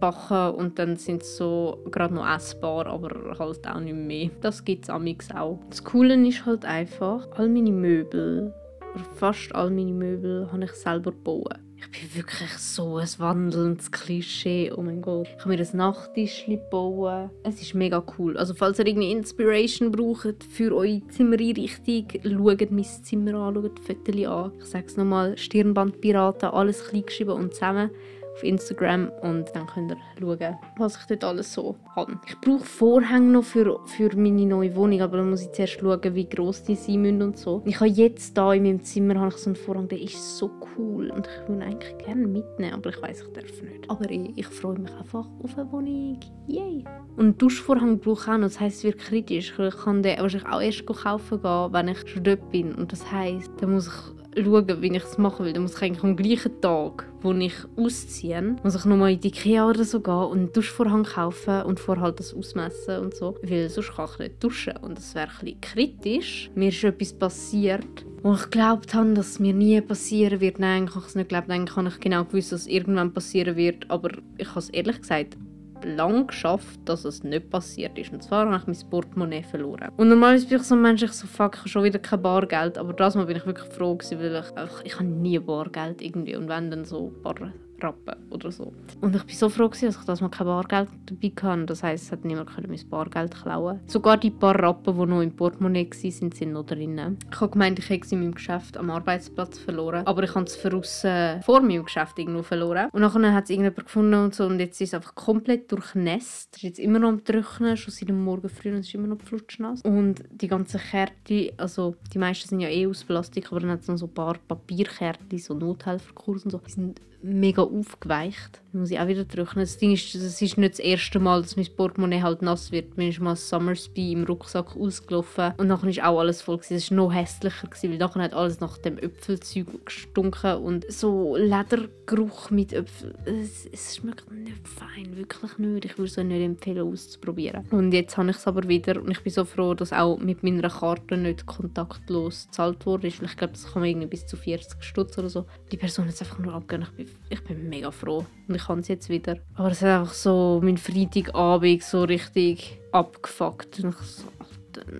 backe 0.00 0.52
und 0.52 0.78
dann 0.78 0.96
sind 0.96 1.22
sie 1.22 1.36
so 1.36 1.78
gerade 1.90 2.12
noch 2.12 2.28
essbar, 2.28 2.86
aber 2.88 3.38
halt 3.38 3.66
auch 3.66 3.80
nicht 3.80 3.94
mehr. 3.94 4.30
Das 4.40 4.64
gibt 4.64 4.84
es 4.84 4.90
auch. 4.90 5.58
Das 5.70 5.84
Coole 5.84 6.14
ist 6.26 6.44
halt 6.44 6.64
einfach, 6.64 7.28
all 7.36 7.48
meine 7.48 7.70
Möbel, 7.70 8.52
oder 8.94 9.04
fast 9.14 9.54
all 9.54 9.70
meine 9.70 9.92
Möbel, 9.92 10.50
habe 10.52 10.64
ich 10.64 10.72
selber 10.72 11.12
gebaut. 11.12 11.54
Ich 11.84 12.00
bin 12.00 12.14
wirklich 12.14 12.50
so 12.58 12.96
ein 12.96 13.08
wandelndes 13.18 13.90
Klischee. 13.90 14.72
Oh 14.76 14.82
mein 14.82 15.02
Gott. 15.02 15.26
Ich 15.28 15.38
kann 15.38 15.48
mir 15.50 15.58
ein 15.58 15.76
Nachttischchen 15.76 16.60
bauen. 16.70 17.28
Es 17.42 17.60
ist 17.60 17.74
mega 17.74 18.04
cool. 18.18 18.36
Also 18.36 18.54
falls 18.54 18.78
ihr 18.78 18.86
irgendwie 18.86 19.10
Inspiration 19.10 19.90
braucht 19.90 20.44
für 20.44 20.74
eure 20.76 21.02
Zimmereinrichtung, 21.08 22.06
schaut 22.22 22.70
mein 22.70 22.84
Zimmer 22.84 23.34
an, 23.34 23.54
schaut 23.54 23.78
die 23.78 23.82
Fotos 23.82 24.24
an. 24.26 24.52
Ich 24.60 24.66
sage 24.66 24.86
es 24.86 24.96
nochmal, 24.96 25.36
Stirnbandpiraten, 25.36 26.50
alles 26.50 26.84
klein 26.84 27.04
geschrieben 27.04 27.32
und 27.32 27.54
zusammen 27.54 27.90
auf 28.34 28.42
Instagram 28.42 29.10
und 29.22 29.54
dann 29.54 29.66
könnt 29.66 29.92
ihr 29.92 29.96
schauen, 30.18 30.56
was 30.78 30.96
ich 30.96 31.06
dort 31.06 31.24
alles 31.24 31.52
so 31.52 31.76
habe. 31.94 32.18
Ich 32.26 32.40
brauche 32.40 32.64
Vorhänge 32.64 33.32
noch 33.32 33.44
für, 33.44 33.80
für 33.86 34.10
meine 34.16 34.46
neue 34.46 34.74
Wohnung, 34.74 35.00
aber 35.00 35.18
dann 35.18 35.30
muss 35.30 35.42
ich 35.42 35.52
zuerst 35.52 35.80
schauen, 35.80 36.14
wie 36.14 36.28
groß 36.28 36.64
die 36.64 36.74
sein 36.74 37.02
müssen 37.02 37.22
und 37.22 37.36
so. 37.36 37.62
Ich 37.64 37.76
habe 37.80 37.90
jetzt 37.90 38.36
hier 38.36 38.52
in 38.52 38.62
meinem 38.62 38.82
Zimmer 38.82 39.20
habe 39.20 39.28
ich 39.28 39.36
so 39.36 39.50
einen 39.50 39.56
Vorhang, 39.56 39.88
der 39.88 40.00
ist 40.00 40.38
so 40.38 40.50
cool 40.76 41.10
und 41.10 41.26
ich 41.26 41.48
würde 41.48 41.64
eigentlich 41.64 41.98
gerne 41.98 42.26
mitnehmen, 42.26 42.74
aber 42.74 42.90
ich 42.90 43.02
weiß 43.02 43.22
ich 43.22 43.32
darf 43.32 43.62
nicht. 43.62 43.88
Aber 43.88 44.10
ich, 44.10 44.32
ich 44.36 44.46
freue 44.46 44.78
mich 44.78 44.92
einfach 44.94 45.26
auf 45.42 45.58
eine 45.58 45.70
Wohnung. 45.70 46.20
Yay! 46.46 46.84
Und 47.16 47.24
einen 47.24 47.38
Duschvorhang 47.38 47.98
brauche 47.98 48.22
ich 48.22 48.28
auch 48.28 48.38
noch, 48.38 48.48
das 48.48 48.60
heisst, 48.60 48.78
es 48.78 48.84
wird 48.84 48.98
kritisch. 48.98 49.54
Ich 49.58 49.76
kann 49.76 50.02
den 50.02 50.18
wahrscheinlich 50.18 50.48
auch 50.48 50.60
erst 50.60 50.86
kaufen 50.86 51.42
gehen, 51.42 51.72
wenn 51.72 51.88
ich 51.88 52.08
schon 52.08 52.24
dort 52.24 52.50
bin 52.50 52.74
und 52.74 52.92
das 52.92 53.10
heisst, 53.10 53.50
dann 53.60 53.72
muss 53.72 53.86
ich 53.88 54.21
schauen, 54.36 54.82
wie 54.82 54.96
ich 54.96 55.02
es 55.02 55.18
machen 55.18 55.44
will. 55.44 55.52
Dann 55.52 55.62
muss 55.62 55.76
ich 55.76 55.82
eigentlich 55.82 56.04
am 56.04 56.16
gleichen 56.16 56.60
Tag, 56.60 57.06
wo 57.20 57.32
ich 57.32 57.54
ausziehe, 57.76 58.56
muss 58.62 58.74
ich 58.74 58.84
nochmal 58.84 59.12
in 59.12 59.20
die 59.20 59.28
Ikea 59.28 59.68
oder 59.68 59.84
so 59.84 60.00
gehen 60.00 60.14
und 60.14 60.38
einen 60.38 60.52
Duschvorhang 60.52 61.04
kaufen 61.04 61.62
und 61.62 61.80
vorher 61.80 62.04
halt 62.04 62.18
das 62.18 62.34
ausmessen 62.34 62.98
und 62.98 63.14
so. 63.14 63.36
Weil 63.42 63.68
sonst 63.68 63.94
kann 63.94 64.08
ich 64.12 64.18
nicht 64.18 64.44
duschen 64.44 64.76
und 64.78 64.98
das 64.98 65.14
wäre 65.14 65.28
ein 65.28 65.44
bisschen 65.44 65.60
kritisch. 65.60 66.50
Mir 66.54 66.68
ist 66.68 66.84
etwas 66.84 67.12
passiert, 67.12 68.06
wo 68.22 68.34
ich 68.34 68.44
geglaubt 68.44 68.94
habe, 68.94 69.14
dass 69.14 69.30
es 69.30 69.40
mir 69.40 69.54
nie 69.54 69.80
passieren 69.80 70.40
wird. 70.40 70.58
Nein, 70.58 70.84
ich 70.84 70.94
habe 70.94 71.06
es 71.06 71.14
nicht 71.14 71.28
geglaubt. 71.28 71.50
Eigentlich 71.50 71.76
habe 71.76 71.88
ich 71.88 72.00
genau 72.00 72.24
gewusst, 72.24 72.52
dass 72.52 72.62
es 72.62 72.66
irgendwann 72.66 73.12
passieren 73.12 73.56
wird. 73.56 73.90
Aber 73.90 74.10
ich 74.38 74.48
habe 74.48 74.60
es 74.60 74.70
ehrlich 74.70 75.00
gesagt 75.00 75.36
lang 75.84 76.26
geschafft, 76.26 76.80
dass 76.84 77.04
es 77.04 77.22
nicht 77.22 77.50
passiert 77.50 77.98
ist. 77.98 78.12
Und 78.12 78.22
zwar 78.22 78.46
habe 78.50 78.56
ich 78.56 78.66
mein 78.66 78.90
Portemonnaie 78.90 79.42
verloren. 79.42 79.90
Und 79.96 80.08
normalerweise 80.08 80.46
bin 80.46 80.58
ich 80.58 80.64
so 80.64 80.74
ein 80.74 80.82
Mensch, 80.82 81.02
ich 81.02 81.12
so, 81.12 81.26
fuck, 81.26 81.54
ich 81.54 81.60
habe 81.60 81.68
schon 81.68 81.84
wieder 81.84 81.98
kein 81.98 82.22
Bargeld. 82.22 82.78
Aber 82.78 82.92
das 82.92 83.14
Mal 83.14 83.26
bin 83.26 83.36
ich 83.36 83.46
wirklich 83.46 83.68
froh 83.72 83.94
gewesen, 83.94 84.18
weil 84.20 84.36
ich, 84.36 84.56
einfach, 84.56 84.84
ich 84.84 84.94
habe 84.94 85.04
nie 85.04 85.38
Bargeld 85.38 86.02
irgendwie. 86.02 86.36
Und 86.36 86.48
wenn 86.48 86.70
dann 86.70 86.84
so 86.84 87.12
ein 87.14 87.22
paar 87.22 87.34
Rappen 87.82 88.14
oder 88.30 88.50
so. 88.50 88.72
Und 89.00 89.16
ich 89.16 89.22
war 89.22 89.34
so 89.34 89.48
froh, 89.48 89.68
dass 89.68 89.82
ich 89.82 89.96
das 89.96 90.20
mal 90.20 90.28
kein 90.28 90.46
Bargeld 90.46 90.88
dabei 91.06 91.32
hatte. 91.42 91.66
Das 91.66 91.82
heisst, 91.82 92.04
es 92.04 92.12
hat 92.12 92.24
niemand 92.24 92.50
mein 92.68 92.88
Bargeld 92.88 93.34
klauen 93.34 93.80
Sogar 93.86 94.16
die 94.16 94.30
paar 94.30 94.60
Rappen, 94.60 94.98
die 94.98 95.06
noch 95.06 95.20
im 95.20 95.34
Portemonnaie 95.34 95.88
waren, 95.90 96.32
sind 96.32 96.52
noch 96.52 96.66
drin. 96.66 97.18
Ich 97.30 97.40
habe 97.40 97.52
gemeint, 97.52 97.78
ich 97.78 97.88
hätte 97.88 98.08
sie 98.08 98.14
in 98.14 98.22
meinem 98.22 98.34
Geschäft 98.34 98.76
am 98.76 98.90
Arbeitsplatz 98.90 99.58
verloren. 99.58 100.06
Aber 100.06 100.22
ich 100.22 100.34
habe 100.34 100.44
es 100.44 100.56
vor 100.56 101.60
meinem 101.60 101.84
Geschäft 101.84 102.18
irgendwo 102.18 102.42
verloren. 102.42 102.88
Und 102.92 103.02
nachher 103.02 103.32
hat 103.32 103.44
es 103.44 103.50
irgendjemand 103.50 103.86
gefunden 103.86 104.14
und 104.14 104.34
so. 104.34 104.46
Und 104.46 104.58
jetzt 104.60 104.80
ist 104.80 104.88
es 104.88 104.94
einfach 104.94 105.14
komplett 105.14 105.70
durchnässt. 105.70 106.50
Es 106.52 106.58
ist 106.58 106.62
jetzt 106.62 106.78
immer 106.78 106.98
noch 106.98 107.08
am 107.08 107.24
Trocknen, 107.24 107.76
schon 107.76 107.92
seit 107.92 108.08
dem 108.08 108.22
Morgen 108.22 108.48
früh 108.48 108.70
und 108.70 108.78
es 108.78 108.88
ist 108.88 108.94
immer 108.94 109.08
noch 109.08 109.20
flutschnass. 109.20 109.82
Und 109.82 110.22
die 110.30 110.48
ganzen 110.48 110.80
Kärtchen, 110.80 111.50
also 111.56 111.96
die 112.12 112.18
meisten 112.18 112.48
sind 112.48 112.60
ja 112.60 112.68
eh 112.68 112.86
aus 112.86 113.04
Plastik, 113.04 113.50
aber 113.50 113.60
dann 113.60 113.70
hat 113.70 113.80
es 113.80 113.88
noch 113.88 113.96
so 113.96 114.06
ein 114.06 114.14
paar 114.14 114.36
Papierkärtchen, 114.48 115.38
so 115.38 115.54
Nothelferkurs 115.54 116.44
und 116.44 116.50
so. 116.50 116.58
Die 116.58 116.70
sind 116.70 117.00
mega 117.22 117.62
aufgeweicht. 117.72 118.60
Muss 118.72 118.90
ich 118.90 118.98
auch 118.98 119.06
wieder 119.06 119.26
trocknen. 119.28 119.64
Das 119.64 119.76
Ding 119.76 119.92
ist, 119.92 120.14
es 120.14 120.40
ist 120.40 120.58
nicht 120.58 120.72
das 120.72 120.78
erste 120.78 121.18
Mal, 121.18 121.42
dass 121.42 121.56
mein 121.56 121.66
Portemonnaie 121.76 122.22
halt 122.22 122.40
nass 122.42 122.72
wird. 122.72 122.96
Mir 122.96 123.08
ist 123.08 123.20
mal 123.20 123.36
Summersby 123.36 124.12
im 124.12 124.24
Rucksack 124.24 124.76
ausgelaufen 124.76 125.52
und 125.58 125.68
nachher 125.68 125.88
ist 125.88 126.02
auch 126.02 126.18
alles 126.18 126.40
voll. 126.40 126.58
Es 126.68 126.90
war 126.90 126.96
noch 126.96 127.12
hässlicher, 127.12 127.68
weil 127.82 127.98
nachher 127.98 128.22
hat 128.22 128.34
alles 128.34 128.60
nach 128.60 128.78
dem 128.78 128.96
Äpfelzeug 128.98 129.84
gestunken 129.84 130.56
und 130.56 130.90
so 130.90 131.36
Ledergeruch 131.36 132.50
mit 132.50 132.72
Äpfel. 132.72 133.14
Es, 133.26 133.66
es 133.70 133.96
schmeckt 133.96 134.30
nicht 134.32 134.66
fein, 134.66 135.16
wirklich 135.16 135.58
nicht. 135.58 135.84
Ich 135.84 135.98
würde 135.98 136.10
es 136.10 136.16
nicht 136.16 136.42
empfehlen, 136.42 136.86
auszuprobieren. 136.90 137.66
Und 137.70 137.92
jetzt 137.92 138.16
habe 138.16 138.30
ich 138.30 138.36
es 138.36 138.46
aber 138.46 138.66
wieder 138.68 139.00
und 139.02 139.10
ich 139.10 139.20
bin 139.20 139.32
so 139.32 139.44
froh, 139.44 139.74
dass 139.74 139.92
auch 139.92 140.18
mit 140.18 140.42
meiner 140.42 140.70
Karte 140.70 141.16
nicht 141.16 141.44
kontaktlos 141.46 142.46
gezahlt 142.46 142.86
wurde. 142.86 143.06
Ich 143.06 143.18
glaube, 143.18 143.52
das 143.52 143.70
kann 143.70 143.82
man 143.82 143.90
irgendwie 143.90 144.08
bis 144.08 144.26
zu 144.26 144.36
40 144.36 144.82
Stutz 144.82 145.18
oder 145.18 145.28
so. 145.28 145.46
Die 145.70 145.76
Person 145.76 146.06
hat 146.06 146.14
es 146.14 146.22
einfach 146.22 146.38
nur 146.38 146.54
abgegeben. 146.54 146.88
Ich 146.96 146.96
bin, 146.96 147.16
ich 147.28 147.42
bin 147.42 147.61
mega 147.62 147.90
froh 147.90 148.24
und 148.48 148.54
ich 148.54 148.64
kann 148.64 148.80
es 148.80 148.88
jetzt 148.88 149.08
wieder. 149.08 149.38
Aber 149.54 149.70
es 149.70 149.82
hat 149.82 150.00
einfach 150.00 150.14
so 150.14 150.60
mein 150.62 150.78
Freitagabend 150.78 151.82
so 151.82 152.02
richtig 152.02 152.78
abgefuckt. 152.92 153.80
Und 153.80 153.90
ich 153.90 153.96
so, 153.96 154.24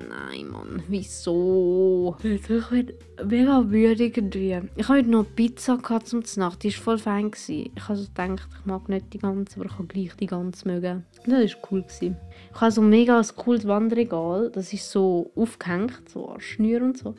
nein, 0.09 0.49
Mann, 0.49 0.83
wieso? 0.89 2.17
Ich 2.23 2.47
bin 2.47 2.93
mega 3.25 3.61
müde 3.61 4.05
irgendwie. 4.05 4.61
Ich 4.77 4.89
habe 4.89 4.99
heute 4.99 5.11
noch 5.11 5.27
Pizza 5.35 5.77
gehabt 5.77 6.09
zum 6.09 6.23
Nacht, 6.37 6.63
die 6.63 6.75
war 6.75 6.83
voll 6.83 6.99
fein. 6.99 7.31
Gewesen. 7.31 7.71
Ich 7.75 7.89
habe 7.89 7.99
so 7.99 8.07
gedacht, 8.07 8.49
ich 8.59 8.67
mag 8.67 8.89
nicht 8.89 9.13
die 9.13 9.19
ganze, 9.19 9.57
aber 9.57 9.67
ich 9.69 9.77
kann 9.77 9.89
gleich 9.89 10.15
die 10.17 10.27
ganze 10.27 10.69
mögen. 10.69 11.05
Das 11.27 11.33
war 11.33 11.63
cool. 11.71 11.83
Gewesen. 11.83 12.17
Ich 12.55 12.61
habe 12.61 12.73
so 12.73 12.83
mega 12.83 13.19
ein 13.19 13.27
cooles 13.37 13.67
Wanderregal, 13.67 14.51
das 14.53 14.73
ist 14.73 14.91
so 14.91 15.31
aufgehängt, 15.35 16.09
so 16.09 16.29
an 16.29 16.41
Schnüren 16.41 16.85
und 16.85 16.99
so. 16.99 17.15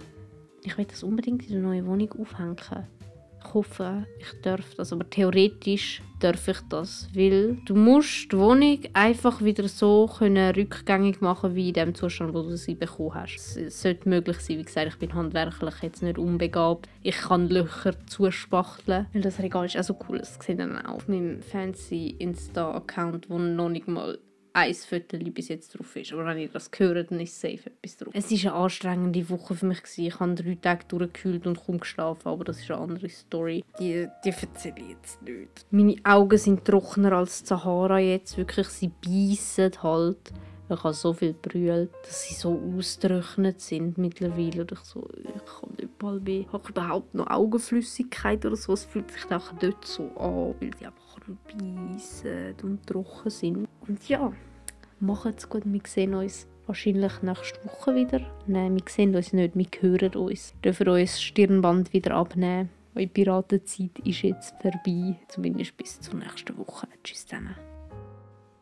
Ich 0.64 0.78
will 0.78 0.86
das 0.86 1.04
unbedingt 1.04 1.44
in 1.44 1.54
der 1.54 1.62
neuen 1.62 1.86
Wohnung 1.86 2.12
aufhängen. 2.20 2.56
Ich 3.54 3.56
hoffe, 3.56 4.08
ich 4.18 4.42
darf 4.42 4.74
das, 4.74 4.92
aber 4.92 5.08
theoretisch 5.08 6.02
darf 6.20 6.48
ich 6.48 6.58
das, 6.70 7.08
weil 7.14 7.60
du 7.66 7.76
musst 7.76 8.32
die 8.32 8.38
Wohnung 8.40 8.80
einfach 8.94 9.44
wieder 9.44 9.68
so 9.68 10.08
können 10.08 10.56
rückgängig 10.56 11.22
machen 11.22 11.54
wie 11.54 11.68
in 11.68 11.76
dem 11.76 11.94
Zustand, 11.94 12.34
wo 12.34 12.42
du 12.42 12.58
sie 12.58 12.74
bekommen 12.74 13.14
hast. 13.14 13.56
Es 13.56 13.80
sollte 13.80 14.10
möglich 14.10 14.40
sein, 14.40 14.58
wie 14.58 14.64
gesagt, 14.64 14.88
ich 14.88 14.98
bin 14.98 15.14
handwerklich 15.14 15.76
jetzt 15.84 16.02
nicht 16.02 16.18
unbegabt. 16.18 16.90
Ich 17.04 17.18
kann 17.18 17.48
Löcher 17.48 17.94
zuspachteln, 18.08 19.06
weil 19.14 19.22
das 19.22 19.38
Regal 19.38 19.68
ist 19.68 19.78
auch 19.78 19.84
so 19.84 20.00
cool. 20.10 20.18
Das 20.18 20.40
sieht 20.44 20.58
dann 20.58 20.84
auch 20.84 20.96
auf 20.96 21.08
meinem 21.08 21.44
fancy 21.44 22.16
Insta-Account, 22.18 23.30
wo 23.30 23.38
noch 23.38 23.70
nicht 23.70 23.88
mal 23.88 24.18
ein 24.54 24.74
Viertel 24.74 25.32
bis 25.32 25.48
jetzt 25.48 25.78
drauf 25.78 25.96
ist. 25.96 26.14
Aber 26.14 26.26
wenn 26.26 26.38
ihr 26.38 26.48
das 26.48 26.70
hört, 26.78 27.12
dann 27.12 27.20
ist 27.20 27.40
safe 27.40 27.66
etwas 27.66 27.98
drauf. 27.98 28.14
Es 28.14 28.32
war 28.32 28.52
eine 28.54 28.64
anstrengende 28.64 29.30
Woche 29.30 29.56
für 29.56 29.66
mich. 29.66 29.80
Ich 29.98 30.20
habe 30.20 30.36
drei 30.36 30.56
Tage 30.62 30.86
durchgekühlt 30.88 31.48
und 31.48 31.66
kaum 31.66 31.80
geschlafen, 31.80 32.28
aber 32.28 32.44
das 32.44 32.60
ist 32.60 32.70
eine 32.72 32.82
andere 32.82 33.10
Story. 33.10 33.64
Die, 33.80 34.08
die 34.24 34.30
erzähle 34.30 34.76
ich 34.78 34.90
jetzt 34.90 35.22
nicht. 35.24 35.66
Meine 35.72 35.96
Augen 36.04 36.38
sind 36.38 36.66
trockener 36.66 37.14
als 37.14 37.42
die 37.42 37.48
Sahara 37.48 38.00
jetzt. 38.00 38.38
Wirklich, 38.38 38.68
sie 38.68 38.92
beißen 39.04 39.72
halt. 39.82 40.32
Ich 40.70 40.84
habe 40.84 40.94
so 40.94 41.14
viel 41.14 41.34
brüllt, 41.34 41.92
dass 42.04 42.24
sie 42.24 42.36
so 42.36 42.60
ausgetrocknet 42.78 43.60
sind 43.60 43.98
mittlerweile. 43.98 44.62
Und 44.62 44.72
ich 44.72 44.80
so, 44.80 45.08
ich 45.18 45.46
kann 45.46 45.76
nicht 45.78 46.02
mal 46.02 46.20
mehr. 46.20 46.46
Habe 46.52 46.64
ich 46.64 46.70
überhaupt 46.70 47.14
noch 47.14 47.28
Augenflüssigkeit 47.28 48.46
oder 48.46 48.56
so? 48.56 48.74
Es 48.74 48.86
fühlt 48.86 49.12
sich 49.12 49.26
auch 49.32 49.52
dort 49.60 49.86
so 49.86 50.04
an, 50.16 50.56
weil 50.60 50.72
sie 50.78 50.86
einfach 50.86 51.03
beißen 51.28 52.56
und 52.64 52.86
trocken 52.86 53.30
sind. 53.30 53.68
Und 53.88 54.08
ja, 54.08 54.32
macht's 55.00 55.48
gut. 55.48 55.64
Wir 55.66 55.82
sehen 55.86 56.14
uns 56.14 56.48
wahrscheinlich 56.68 57.22
nächste 57.22 57.64
Woche 57.66 57.96
wieder. 57.96 58.22
Nein, 58.48 58.76
wir 58.76 58.84
sehen 58.88 59.16
uns 59.16 59.34
nicht, 59.34 59.56
wir 59.56 59.68
hören 59.82 60.16
uns. 60.16 60.54
Wir 60.62 60.72
dürfen 60.72 60.90
uns 60.90 61.12
das 61.12 61.22
Stirnband 61.22 61.94
wieder 61.94 62.16
abnehmen. 62.16 62.70
Eure 62.96 63.08
Piratenzeit 63.08 64.00
ist 64.04 64.22
jetzt 64.22 64.54
vorbei. 64.62 65.16
Zumindest 65.28 65.76
bis 65.78 66.00
zur 66.00 66.16
nächsten 66.16 66.58
Woche. 66.58 66.88
Tschüss 67.04 67.26
zusammen. 67.26 67.73